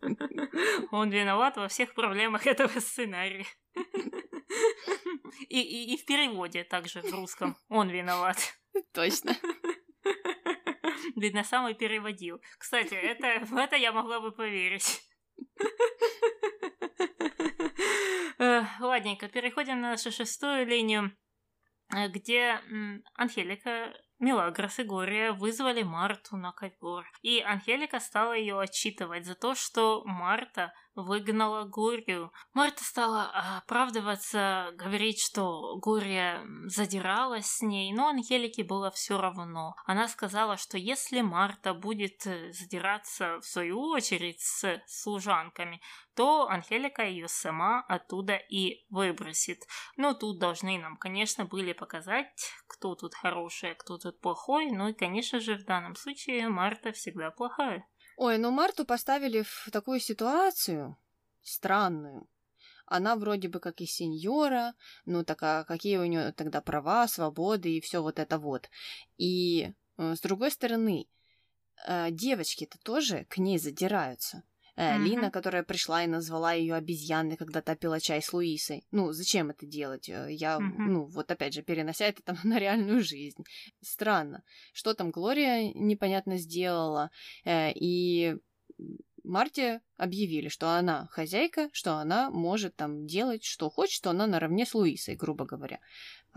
[0.92, 3.44] Он виноват во всех проблемах этого сценария.
[5.50, 8.38] И, и, и в переводе также в русском он виноват.
[8.94, 9.36] Точно.
[11.16, 12.40] Длинносамый переводил.
[12.58, 15.02] Кстати, это, в это я могла бы поверить.
[18.38, 21.16] Ладненько, переходим на нашу шестую линию,
[21.94, 22.60] э, где
[23.14, 29.54] Анхелика Мелагрос и Гория вызвали Марту на ковер, и Анхелика стала ее отчитывать за то,
[29.54, 32.32] что Марта выгнала Горию.
[32.54, 39.76] Марта стала оправдываться, говорить, что Гория задиралась с ней, но Анхелике было все равно.
[39.84, 45.80] Она сказала, что если Марта будет э, задираться в свою очередь с служанками,
[46.16, 49.58] то Анхелика ее сама оттуда и выбросит.
[49.96, 54.70] Но тут должны нам, конечно, были показать, кто тут хороший, а кто тут плохой.
[54.70, 57.86] Ну и, конечно же, в данном случае Марта всегда плохая.
[58.16, 60.96] Ой, ну Марту поставили в такую ситуацию
[61.42, 62.26] странную.
[62.86, 64.74] Она вроде бы как и сеньора,
[65.04, 68.70] ну так а какие у нее тогда права, свободы и все вот это вот.
[69.18, 71.08] И э, с другой стороны,
[71.86, 74.44] э, девочки-то тоже к ней задираются.
[74.76, 75.04] Э, mm-hmm.
[75.04, 78.84] Лина, которая пришла и назвала ее обезьяной, когда та пила чай с Луисой.
[78.90, 80.08] Ну, зачем это делать?
[80.08, 80.74] Э, я, mm-hmm.
[80.76, 83.42] ну, вот опять же, перенося это там на реальную жизнь.
[83.80, 84.42] Странно.
[84.72, 87.10] Что там Глория непонятно сделала.
[87.44, 88.36] Э, и
[89.24, 94.66] Марте объявили, что она хозяйка, что она может там делать, что хочет, что она наравне
[94.66, 95.80] с Луисой, грубо говоря.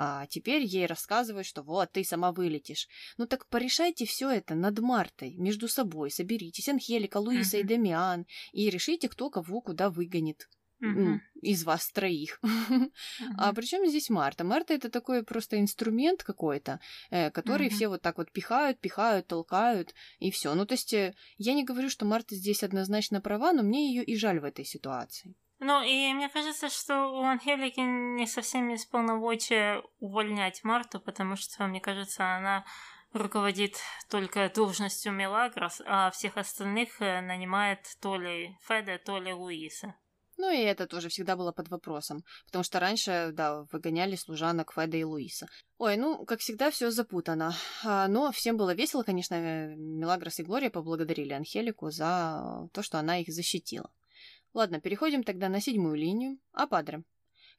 [0.02, 2.88] А теперь ей рассказывают, что вот, ты сама вылетишь.
[3.18, 7.60] Ну так порешайте все это над Мартой, между собой, соберитесь, Анхелика, Луиса uh-huh.
[7.60, 10.48] и Дамиан, и решите, кто кого куда выгонит.
[10.82, 11.20] Uh-huh.
[11.42, 12.40] из вас троих.
[12.42, 12.90] Uh-huh.
[13.38, 14.46] А причем здесь Марта?
[14.46, 17.72] Марта это такой просто инструмент какой-то, э, который uh-huh.
[17.72, 20.56] все вот так вот пихают, пихают, толкают, и все.
[20.56, 24.06] Ну, то есть э, я не говорю, что Марта здесь однозначно права, но мне ее
[24.06, 25.36] и жаль в этой ситуации.
[25.60, 31.68] Ну, и мне кажется, что у Анхелики не совсем есть полномочия увольнять Марту, потому что,
[31.68, 32.66] мне кажется, она
[33.12, 33.76] руководит
[34.10, 39.96] только должностью Мелагрос, а всех остальных э, нанимает то ли Феде, то ли Луиса.
[40.38, 44.96] Ну и это тоже всегда было под вопросом, потому что раньше, да, выгоняли служанок Феда
[44.96, 45.48] и Луиса.
[45.78, 47.54] Ой, ну, как всегда, все запутано.
[47.84, 53.00] А, но всем было весело, конечно, э, Мелагрос и Глория поблагодарили Анхелику за то, что
[53.00, 53.92] она их защитила.
[54.54, 56.40] Ладно, переходим тогда на седьмую линию.
[56.54, 57.04] Ападре,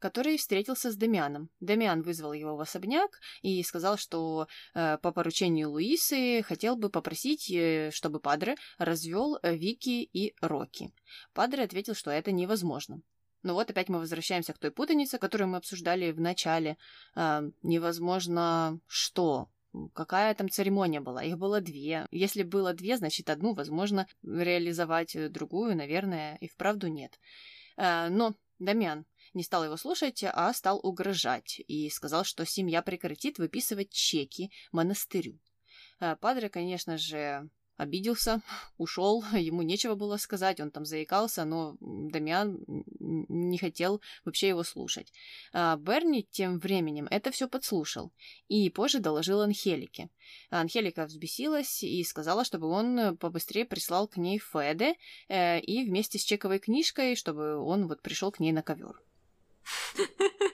[0.01, 1.51] который встретился с Дамианом.
[1.61, 7.51] Дамиан вызвал его в особняк и сказал, что э, по поручению Луисы хотел бы попросить,
[7.51, 10.93] э, чтобы Падре развел Вики и Рокки.
[11.33, 13.03] Падре ответил, что это невозможно.
[13.43, 16.77] Ну вот опять мы возвращаемся к той путанице, которую мы обсуждали в начале.
[17.15, 19.49] Э, невозможно что?
[19.95, 21.23] Какая там церемония была?
[21.23, 22.07] Их было две.
[22.11, 27.19] Если было две, значит, одну возможно реализовать, э, другую, наверное, и вправду нет.
[27.77, 33.39] Э, но Дамиан не стал его слушать, а стал угрожать и сказал, что семья прекратит
[33.39, 35.39] выписывать чеки монастырю.
[36.01, 37.49] Э, Падре, конечно же,
[37.81, 38.43] обиделся,
[38.79, 42.59] ушел, ему нечего было сказать, он там заикался, но Дамиан
[42.99, 45.13] не хотел вообще его слушать.
[45.53, 48.13] А Берни тем временем это все подслушал
[48.49, 50.11] и позже доложил Анхелике.
[50.51, 54.95] Анхелика взбесилась и сказала, чтобы он побыстрее прислал к ней Феде
[55.29, 59.01] э, и вместе с чековой книжкой, чтобы он вот пришел к ней на ковер.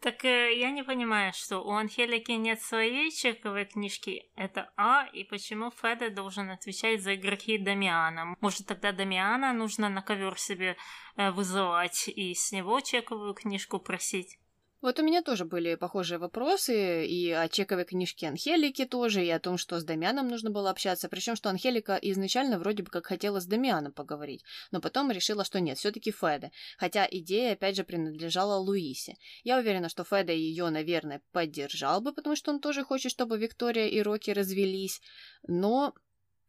[0.00, 5.24] Так э, я не понимаю, что у Анхелики нет своей чековой книжки, это А, и
[5.24, 8.36] почему Феда должен отвечать за игроки Дамиана?
[8.40, 10.76] Может, тогда Дамиана нужно на ковер себе
[11.16, 14.38] э, вызывать и с него чековую книжку просить?
[14.80, 19.40] Вот у меня тоже были похожие вопросы и о чековой книжке Анхелики тоже, и о
[19.40, 23.40] том, что с Дамианом нужно было общаться, причем что Анхелика изначально вроде бы как хотела
[23.40, 28.54] с Дамианом поговорить, но потом решила, что нет, все-таки Феде, хотя идея опять же принадлежала
[28.54, 29.16] Луисе.
[29.42, 33.88] Я уверена, что Феде ее, наверное, поддержал бы, потому что он тоже хочет, чтобы Виктория
[33.88, 35.00] и Рокки развелись,
[35.48, 35.92] но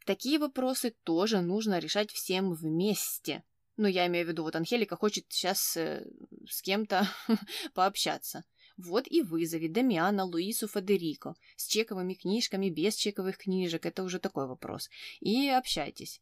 [0.06, 3.44] такие вопросы тоже нужно решать всем вместе.
[3.80, 6.06] Ну, я имею в виду, вот Анхелика хочет сейчас э,
[6.50, 7.08] с кем-то
[7.74, 8.44] пообщаться.
[8.76, 11.34] Вот и вызови Дамиана, Луису, Федерико.
[11.56, 13.86] С чековыми книжками, без чековых книжек.
[13.86, 14.90] Это уже такой вопрос.
[15.22, 16.20] И общайтесь.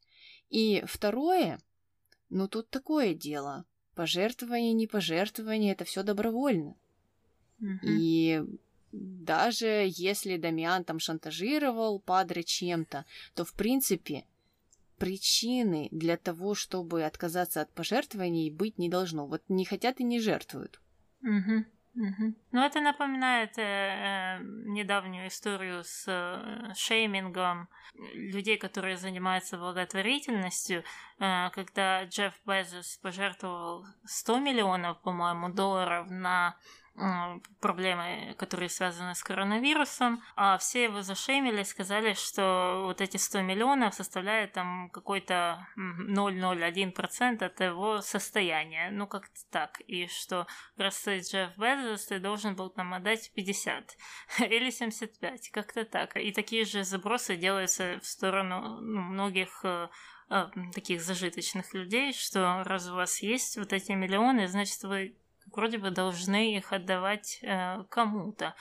[0.52, 1.60] И второе,
[2.30, 3.66] ну тут такое дело.
[3.96, 6.76] Пожертвование, не пожертвование, это все добровольно.
[7.60, 7.88] Угу.
[7.90, 8.44] И
[8.92, 14.26] даже если Дамиан там шантажировал Падре чем-то, то в принципе
[14.98, 19.28] причины для того, чтобы отказаться от пожертвований, быть не должно.
[19.28, 20.82] Вот не хотят и не жертвуют.
[21.22, 21.66] Угу.
[21.98, 22.34] Угу.
[22.52, 27.70] Ну, это напоминает э, э, недавнюю историю с э, шеймингом
[28.14, 30.84] людей, которые занимаются благотворительностью,
[31.20, 36.56] э, когда Джефф Безос пожертвовал 100 миллионов, по-моему, долларов на
[37.60, 43.94] проблемы, которые связаны с коронавирусом, а все его зашемили, сказали, что вот эти 100 миллионов
[43.94, 52.08] составляют там какой-то 0,01% от его состояния, ну как-то так, и что раз Джефф Безос,
[52.08, 53.96] ты должен был нам отдать 50
[54.40, 56.18] или 75, как-то так.
[56.18, 59.90] И такие же забросы делаются в сторону ну, многих э,
[60.30, 65.16] э, таких зажиточных людей, что раз у вас есть вот эти миллионы, значит вы
[65.52, 68.56] вроде бы должны их отдавать э, кому-то.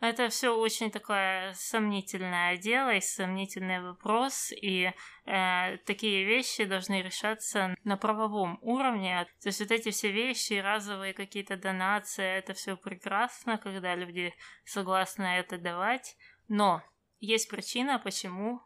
[0.00, 4.92] Это все очень такое сомнительное дело и сомнительный вопрос, и
[5.24, 9.26] э, такие вещи должны решаться на правовом уровне.
[9.40, 15.24] То есть вот эти все вещи, разовые какие-то донации, это все прекрасно, когда люди согласны
[15.24, 16.16] это давать,
[16.48, 16.82] но
[17.20, 18.60] есть причина, почему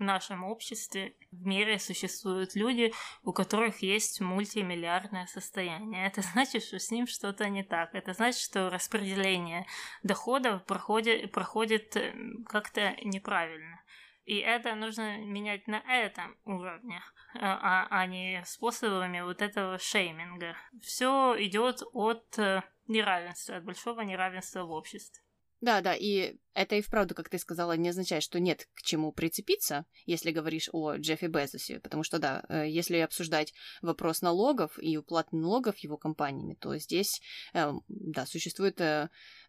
[0.00, 2.92] в нашем обществе, в мире существуют люди,
[3.22, 6.06] у которых есть мультимиллиардное состояние.
[6.06, 7.94] Это значит, что с ним что-то не так.
[7.94, 9.66] Это значит, что распределение
[10.02, 12.14] доходов проходит, проходит э,
[12.46, 13.82] как-то неправильно.
[14.24, 17.02] И это нужно менять на этом уровне,
[17.34, 20.56] а, а не способами вот этого шейминга.
[20.80, 25.22] Все идет от э, неравенства, от большого неравенства в обществе.
[25.60, 29.12] Да, да, и это и вправду, как ты сказала, не означает, что нет к чему
[29.12, 33.52] прицепиться, если говоришь о Джеффе Безосе, потому что, да, э, если обсуждать
[33.82, 37.20] вопрос налогов и уплаты налогов его компаниями, то здесь,
[37.52, 38.80] э, да, существует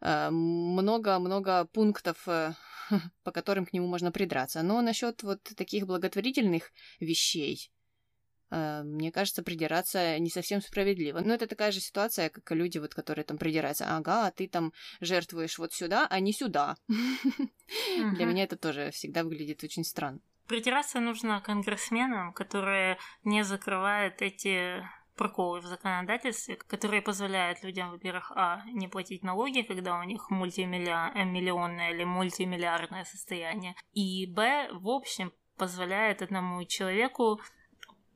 [0.02, 2.26] много-много э, пунктов,
[3.24, 4.62] по которым к нему можно придраться.
[4.64, 7.72] Но насчет вот таких благотворительных вещей,
[8.52, 11.20] мне кажется, придираться не совсем справедливо.
[11.20, 13.86] Но это такая же ситуация, как и люди, вот, которые там придираются.
[13.96, 16.76] Ага, а ты там жертвуешь вот сюда, а не сюда.
[16.88, 20.20] Для меня это тоже всегда выглядит очень странно.
[20.48, 24.84] Придираться нужно конгрессменам, которые не закрывают эти
[25.16, 31.92] проколы в законодательстве, которые позволяют людям, во-первых, а, не платить налоги, когда у них мультимиллионное
[31.92, 37.40] или мультимиллиардное состояние, и, б, в общем, позволяет одному человеку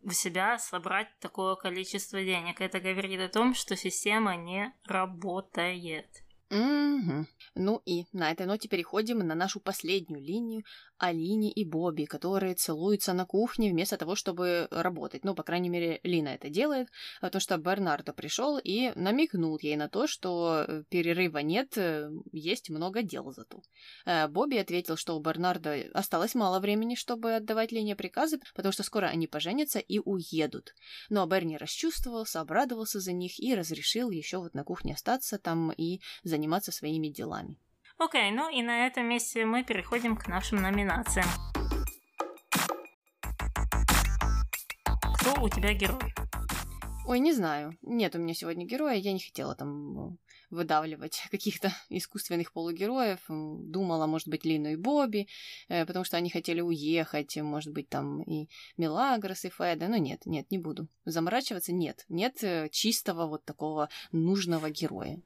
[0.06, 2.62] у себя собрать такое количество денег.
[2.62, 6.08] Это говорит о том, что система не работает.
[6.51, 7.26] Угу.
[7.56, 10.64] Ну и на этой ноте переходим на нашу последнюю линию
[10.98, 15.24] Алине и Бобби, которые целуются на кухне вместо того, чтобы работать.
[15.24, 16.89] Ну, по крайней мере, Лина это делает,
[17.22, 22.70] потому что Бернардо пришел и намекнул ей на то, что э, перерыва нет, э, есть
[22.70, 23.62] много дел зато.
[24.06, 28.84] Э, Бобби ответил, что у Бернардо осталось мало времени, чтобы отдавать Лине приказы, потому что
[28.84, 30.74] скоро они поженятся и уедут.
[31.10, 36.00] Но Берни расчувствовался, обрадовался за них и разрешил еще вот на кухне остаться там и
[36.24, 37.58] заниматься своими делами.
[37.98, 41.28] Окей, ну и на этом месте мы переходим к нашим номинациям.
[45.14, 46.14] Кто у тебя герой?
[47.08, 47.78] Ой, не знаю.
[47.82, 48.96] Нет у меня сегодня героя.
[48.96, 50.18] Я не хотела там ну,
[50.50, 53.20] выдавливать каких-то искусственных полугероев.
[53.30, 55.30] Думала, может быть, Лину и Бобби,
[55.70, 57.38] э, потому что они хотели уехать.
[57.38, 59.88] Может быть, там и Мелагрос, и Феда.
[59.88, 60.89] Но нет, нет, не буду.
[61.06, 62.04] Заморачиваться нет.
[62.10, 65.22] Нет э, чистого вот такого нужного героя.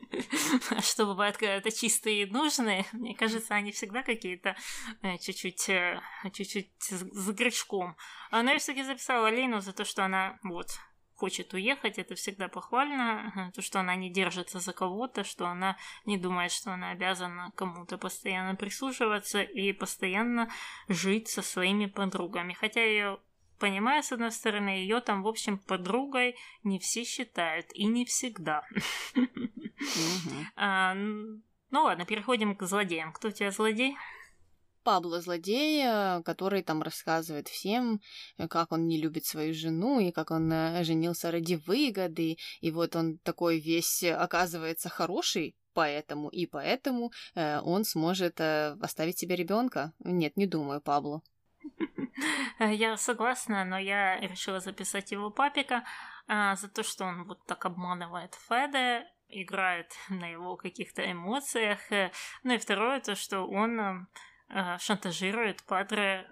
[0.82, 4.56] что бывает, когда это чистые и нужные, мне кажется, они всегда какие-то
[5.02, 6.00] э, чуть-чуть, э,
[6.32, 7.96] чуть-чуть с грешком.
[8.30, 10.78] Но я все-таки записала Лейну за то, что она вот
[11.18, 16.16] хочет уехать, это всегда похвально, то, что она не держится за кого-то, что она не
[16.16, 20.48] думает, что она обязана кому-то постоянно прислушиваться и постоянно
[20.86, 22.52] жить со своими подругами.
[22.52, 23.18] Хотя ее
[23.58, 28.62] понимаю, с одной стороны, ее там, в общем, подругой не все считают, и не всегда.
[30.56, 30.94] А,
[31.70, 33.12] ну ладно, переходим к злодеям.
[33.12, 33.96] Кто у тебя злодей?
[34.88, 38.00] Пабло злодей, э, который там рассказывает всем,
[38.38, 42.70] э, как он не любит свою жену и как он э, женился ради выгоды, и
[42.70, 49.92] вот он такой весь оказывается хороший, поэтому и поэтому он сможет оставить себе ребенка.
[49.98, 51.22] Нет, не думаю, Пабло.
[52.58, 55.84] Я согласна, но я решила записать его папика
[56.26, 61.78] а, за то, что он вот так обманывает Феде, играет на его каких-то эмоциях.
[62.42, 64.08] Ну и второе, то, что он
[64.48, 66.28] а, шантажирует Падре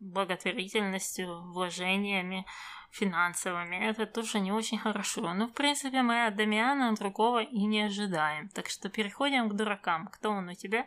[0.00, 2.44] благотворительностью, вложениями
[2.90, 3.76] финансовыми.
[3.76, 5.34] Это тоже не очень хорошо.
[5.34, 8.48] Но, в принципе, мы от Дамиана другого и не ожидаем.
[8.48, 10.08] Так что переходим к дуракам.
[10.08, 10.86] Кто он у тебя?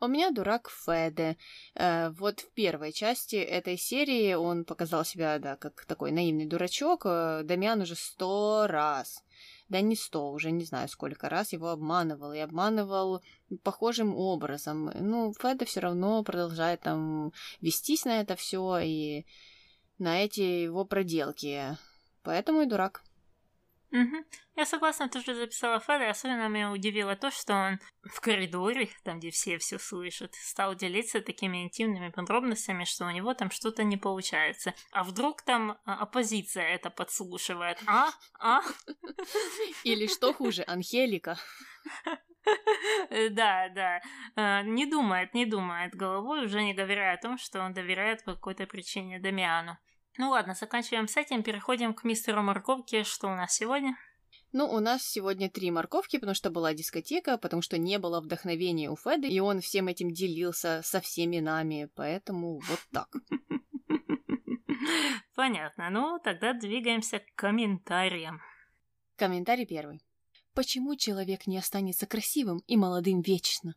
[0.00, 1.36] У меня дурак Феде.
[1.74, 7.02] Э, вот в первой части этой серии он показал себя, да, как такой наивный дурачок.
[7.06, 9.22] Э, Дамиан уже сто раз
[9.68, 13.22] да не сто, уже не знаю сколько раз его обманывал, и обманывал
[13.62, 14.92] похожим образом.
[14.94, 19.26] Ну, Феда все равно продолжает там вестись на это все и
[19.98, 21.76] на эти его проделки.
[22.22, 23.02] Поэтому и дурак.
[23.96, 24.24] Угу.
[24.56, 29.30] Я согласна, тоже записала Феда, особенно меня удивило то, что он в коридоре, там, где
[29.30, 34.74] все все слышат, стал делиться такими интимными подробностями, что у него там что-то не получается.
[34.92, 37.78] А вдруг там а, оппозиция это подслушивает?
[37.86, 38.10] А?
[38.38, 38.60] А?
[39.84, 41.38] Или что хуже, Анхелика?
[43.30, 44.00] Да, да.
[44.36, 48.34] А, не думает, не думает головой, уже не говоря о том, что он доверяет по
[48.34, 49.78] какой-то причине Дамиану.
[50.18, 53.04] Ну ладно, заканчиваем с этим, переходим к мистеру Морковке.
[53.04, 53.98] Что у нас сегодня?
[54.52, 58.90] Ну, у нас сегодня три морковки, потому что была дискотека, потому что не было вдохновения
[58.90, 63.14] у Феда, и он всем этим делился со всеми нами, поэтому вот так.
[65.34, 65.90] Понятно.
[65.90, 68.40] Ну, тогда двигаемся к комментариям.
[69.16, 70.00] Комментарий первый.
[70.54, 73.74] Почему человек не останется красивым и молодым вечно?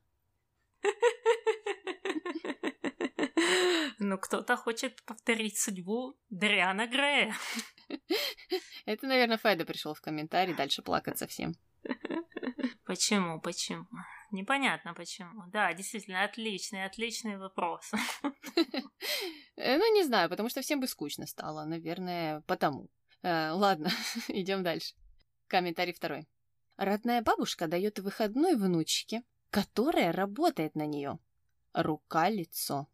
[4.02, 7.36] Ну, кто-то хочет повторить судьбу Дриана Грея.
[8.86, 11.54] Это, наверное, Файда пришел в комментарий дальше плакать совсем.
[12.86, 13.86] Почему, почему?
[14.32, 15.44] Непонятно почему.
[15.52, 17.92] Да, действительно, отличный, отличный вопрос.
[19.58, 21.66] Э, ну, не знаю, потому что всем бы скучно стало.
[21.66, 22.90] Наверное, потому.
[23.22, 23.90] Э, ладно,
[24.30, 24.96] идем дальше.
[25.48, 26.28] Комментарий второй.
[26.78, 31.20] Родная бабушка дает выходной внучке, которая работает на нее.
[31.74, 32.88] Рука-лицо.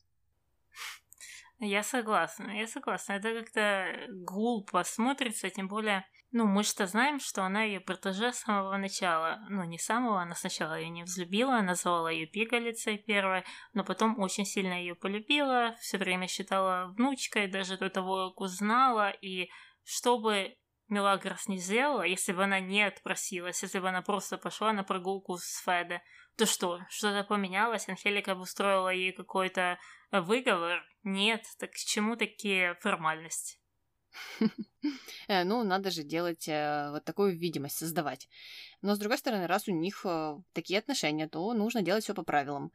[1.59, 3.13] Я согласна, я согласна.
[3.13, 8.39] Это как-то глупо смотрится, тем более, ну, мы что знаем, что она ее протеже с
[8.39, 9.39] самого начала.
[9.49, 14.45] Ну, не самого, она сначала ее не взлюбила, назвала ее пигалицей первой, но потом очень
[14.45, 19.49] сильно ее полюбила, все время считала внучкой, даже до того, как узнала, и
[19.85, 20.57] чтобы
[20.87, 25.37] Мелагрос не сделала, если бы она не отпросилась, если бы она просто пошла на прогулку
[25.37, 26.01] с Феде,
[26.37, 27.89] то что, что-то поменялось?
[27.89, 29.79] Анхелика устроила ей какой-то
[30.21, 30.83] выговор?
[31.03, 33.57] Нет, так к чему такие формальности?
[35.27, 38.29] Э, ну, надо же делать э, вот такую видимость, создавать.
[38.83, 42.23] Но, с другой стороны, раз у них э, такие отношения, то нужно делать все по
[42.23, 42.71] правилам.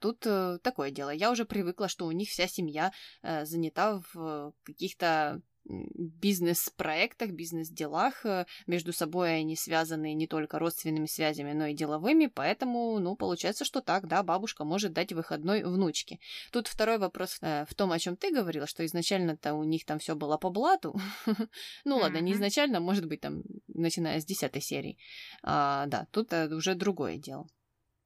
[0.00, 1.10] Тут такое дело.
[1.10, 8.24] Я уже привыкла, что у них вся семья занята в каких-то бизнес-проектах, бизнес-делах.
[8.26, 13.64] Э, между собой они связаны не только родственными связями, но и деловыми, поэтому, ну, получается,
[13.64, 16.18] что так, да, бабушка может дать выходной внучке.
[16.52, 19.98] Тут второй вопрос э, в том, о чем ты говорила, что изначально-то у них там
[19.98, 20.98] все было по блату.
[21.84, 24.98] ну, ладно, не изначально, может быть, там, начиная с десятой серии.
[25.42, 27.46] А, да, тут э, уже другое дело.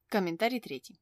[0.07, 0.99] Комментарий третий.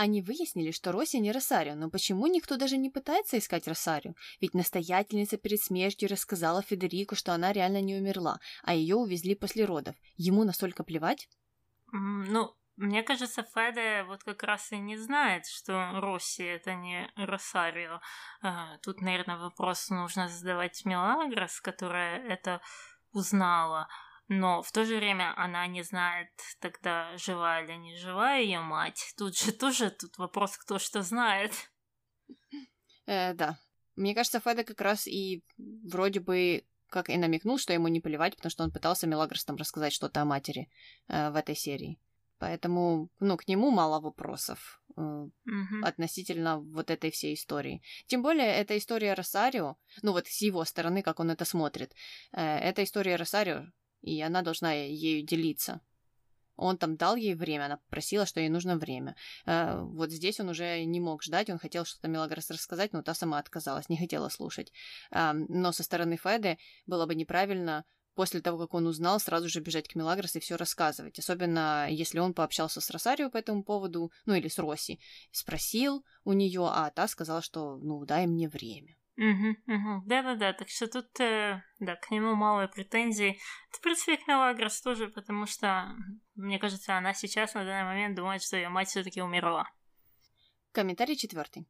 [0.00, 4.14] Они выяснили, что Роси не Росарио, но почему никто даже не пытается искать Росарио?
[4.40, 9.64] Ведь настоятельница перед смертью рассказала Федерику, что она реально не умерла, а ее увезли после
[9.64, 9.96] родов.
[10.16, 11.28] Ему настолько плевать?
[11.90, 18.00] Ну, мне кажется, Феде вот как раз и не знает, что Росси это не Росарио.
[18.40, 22.60] А, тут, наверное, вопрос нужно задавать Мелагрос, которая это
[23.10, 23.88] узнала
[24.28, 26.28] но в то же время она не знает
[26.60, 29.14] тогда, жива или не жива ее мать.
[29.16, 31.52] Тут же тоже тут вопрос, кто что знает.
[33.06, 33.58] Э, да.
[33.96, 38.36] Мне кажется, Феда как раз и вроде бы как и намекнул, что ему не плевать,
[38.36, 40.70] потому что он пытался Мелагрос там рассказать что-то о матери
[41.08, 41.98] э, в этой серии.
[42.38, 45.82] Поэтому, ну, к нему мало вопросов э, угу.
[45.82, 47.82] относительно вот этой всей истории.
[48.06, 51.94] Тем более, эта история Росарио, ну вот с его стороны, как он это смотрит,
[52.32, 53.66] э, эта история Росарио
[54.02, 55.80] и она должна ею делиться.
[56.58, 59.14] Он там дал ей время, она просила, что ей нужно время.
[59.46, 63.14] Э, вот здесь он уже не мог ждать, он хотел что-то Мелагрос рассказать, но та
[63.14, 64.72] сама отказалась, не хотела слушать.
[65.12, 67.84] Э, но со стороны Феды было бы неправильно
[68.18, 71.20] после того, как он узнал, сразу же бежать к Мелагрос и все рассказывать.
[71.20, 74.98] Особенно, если он пообщался с Росарио по этому поводу, ну или с Роси.
[75.30, 78.97] Спросил у нее, а та сказала, что ну дай мне время.
[79.18, 80.02] Угу, угу.
[80.06, 83.40] Да-да-да, так что тут, э, да, к нему мало претензий.
[83.70, 85.92] В принципе, к Мелагрос тоже, потому что,
[86.36, 89.68] мне кажется, она сейчас на данный момент думает, что ее мать все-таки умерла.
[90.70, 91.66] Комментарий четвертый.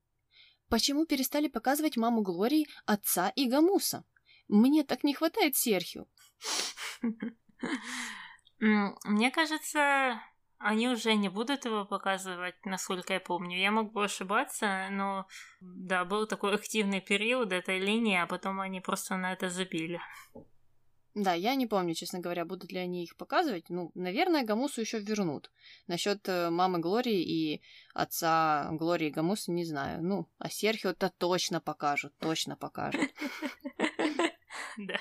[0.69, 4.05] Почему перестали показывать маму Глории, отца и Гамуса?
[4.49, 6.07] Мне так не хватает Серхио.
[8.59, 10.21] Мне кажется,
[10.59, 13.59] они уже не будут его показывать, насколько я помню.
[13.59, 15.27] Я могу ошибаться, но
[15.61, 20.01] да, был такой активный период этой линии, а потом они просто на это забили.
[21.15, 23.71] Да, я не помню, честно говоря, будут ли они их показывать.
[23.71, 25.51] Ну, наверное, Гамусу еще вернут.
[25.89, 30.03] Насчет э, мамы Глории и отца Глории Гамуса не знаю.
[30.03, 33.11] Ну, а Серхио-то точно покажут, точно покажут.
[34.77, 35.01] Да.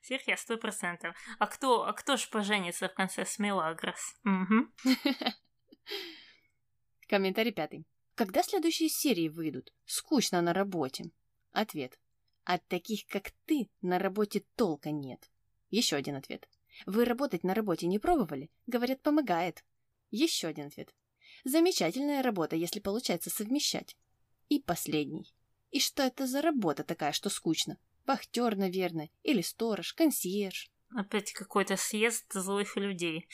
[0.00, 1.16] Всех я сто процентов.
[1.38, 4.14] А кто, а кто ж поженится в конце с Мелагрос?
[4.24, 4.68] Угу.
[7.08, 7.86] Комментарий пятый.
[8.14, 9.72] Когда следующие серии выйдут?
[9.84, 11.10] Скучно на работе.
[11.52, 11.98] Ответ.
[12.44, 15.30] От таких, как ты, на работе толка нет.
[15.70, 16.48] Еще один ответ.
[16.86, 18.50] Вы работать на работе не пробовали?
[18.66, 19.64] Говорят, помогает.
[20.10, 20.94] Еще один ответ.
[21.44, 23.96] Замечательная работа, если получается совмещать.
[24.48, 25.34] И последний.
[25.70, 27.78] И что это за работа такая, что скучно?
[28.08, 30.70] Вахтер, наверное, или сторож, консьерж.
[30.96, 33.28] Опять какой-то съезд злых людей.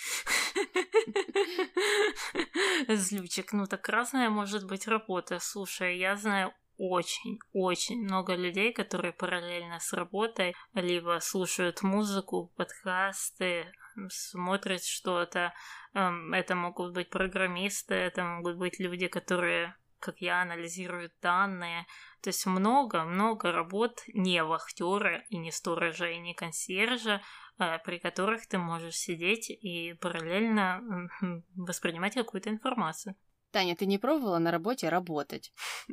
[2.88, 3.52] Злючек.
[3.52, 5.38] Ну так разная может быть работа.
[5.38, 13.72] Слушай, я знаю очень-очень много людей, которые параллельно с работой либо слушают музыку, подкасты,
[14.08, 15.54] смотрят что-то.
[15.94, 21.86] Эм, это могут быть программисты, это могут быть люди, которые, как я, анализируют данные.
[22.24, 27.20] То есть много-много работ не вахтера и не сторожа и не консьержа,
[27.58, 30.80] э, при которых ты можешь сидеть и параллельно
[31.54, 33.14] воспринимать какую-то информацию.
[33.50, 35.52] Таня, ты не пробовала на работе работать?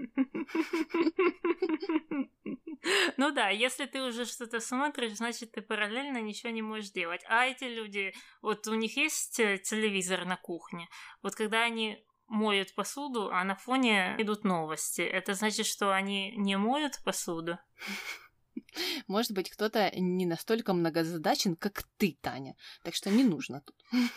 [3.17, 7.21] Ну да, если ты уже что-то смотришь, значит, ты параллельно ничего не можешь делать.
[7.29, 8.11] А эти люди,
[8.41, 10.89] вот у них есть э, телевизор на кухне,
[11.21, 16.57] вот когда они моют посуду, а на фоне идут новости, это значит, что они не
[16.57, 17.59] моют посуду?
[19.07, 22.55] Может быть, кто-то не настолько многозадачен, как ты, Таня.
[22.83, 23.75] Так что не нужно тут.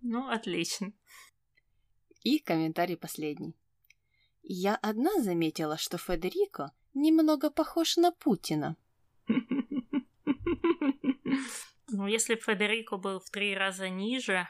[0.00, 0.92] Ну, отлично.
[2.22, 3.54] И комментарий последний.
[4.42, 8.76] Я одна заметила, что Федерико немного похож на Путина.
[11.88, 14.48] Ну, если Федерико был в три раза ниже,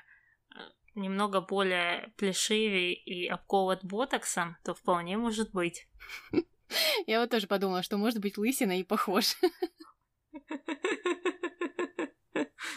[0.94, 5.88] немного более плешивый и обкован ботоксом, то вполне может быть.
[7.06, 9.36] Я вот тоже подумала, что может быть лысина и похож.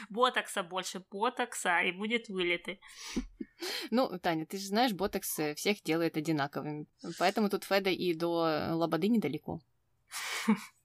[0.10, 2.80] Ботокса больше ботокса, и будет вылитый.
[3.92, 6.88] Ну, Таня, ты же знаешь, ботокс всех делает одинаковыми.
[7.20, 9.60] Поэтому тут Феда и до Лободы недалеко.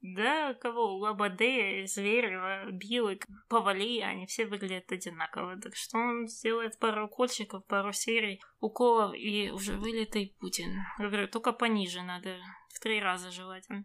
[0.00, 0.96] Да, кого?
[0.96, 5.60] Лободы, Зверева, Билык, Повали, они все выглядят одинаково.
[5.60, 10.72] Так что он сделает пару укольчиков, пару серий, уколов, и уже вылитый Путин.
[10.98, 12.36] Я говорю, только пониже надо,
[12.74, 13.84] в три раза желательно.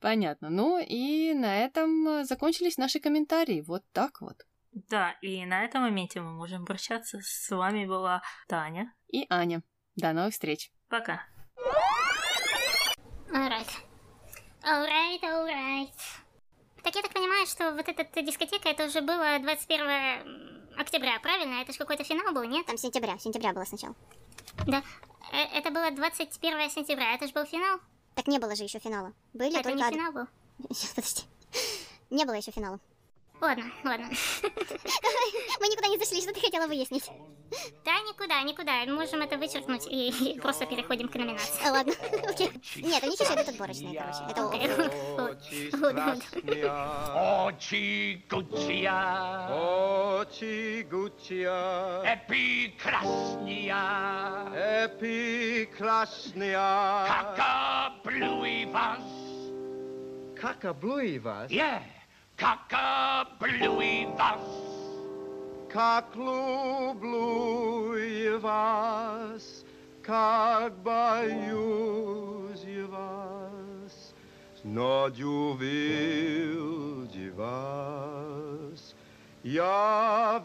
[0.00, 0.50] Понятно.
[0.50, 3.64] Ну и на этом закончились наши комментарии.
[3.66, 4.46] Вот так вот.
[4.72, 7.18] Да, и на этом моменте мы можем прощаться.
[7.22, 9.62] С вами была Таня и Аня.
[9.96, 10.70] До новых встреч.
[10.88, 11.26] Пока.
[13.30, 13.68] Alright.
[14.66, 15.92] Alright, alright.
[16.82, 21.62] Так я так понимаю, что вот эта дискотека, это уже было 21 октября, правильно?
[21.62, 22.66] Это же какой-то финал был, нет?
[22.66, 23.94] Там сентября, сентября было сначала.
[24.66, 24.82] Да.
[25.32, 27.78] Э, это было 21 сентября, это же был финал?
[28.16, 29.12] Так не было же еще финала.
[29.34, 29.84] Были это только...
[29.84, 30.26] не финал был?
[30.74, 31.22] Сейчас, подожди.
[32.10, 32.80] Не было еще финала.
[33.40, 34.06] Ладно, ладно.
[35.60, 37.10] Мы никуда не зашли, что ты хотела выяснить?
[37.84, 38.84] Да, никуда, никуда.
[38.86, 41.66] Можем это вычеркнуть и просто переходим к номинации.
[41.66, 41.92] А, ладно,
[42.28, 42.50] окей.
[42.76, 44.18] Нет, них еще идут отборочные, короче.
[44.30, 44.46] Это
[45.22, 46.68] Очи страстные,
[47.48, 48.24] очи
[50.90, 53.76] Гуччия, эпикрасния,
[54.86, 57.38] эпикрасния, как
[58.02, 59.00] облюй вас.
[60.40, 61.50] Как облюй вас?
[61.50, 61.82] Yeah.
[62.36, 64.40] Как облюй вас.
[65.70, 69.64] Как люблю я вас,
[70.02, 74.14] как боюсь я вас,
[74.64, 78.94] но увидел вас.
[79.42, 80.42] Я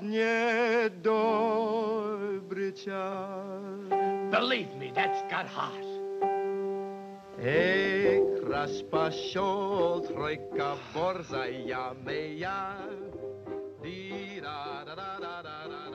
[7.43, 12.77] Ej, raspasho, trojka, borza, ja, meja,
[13.81, 15.90] di, da, da, da, da, da, da.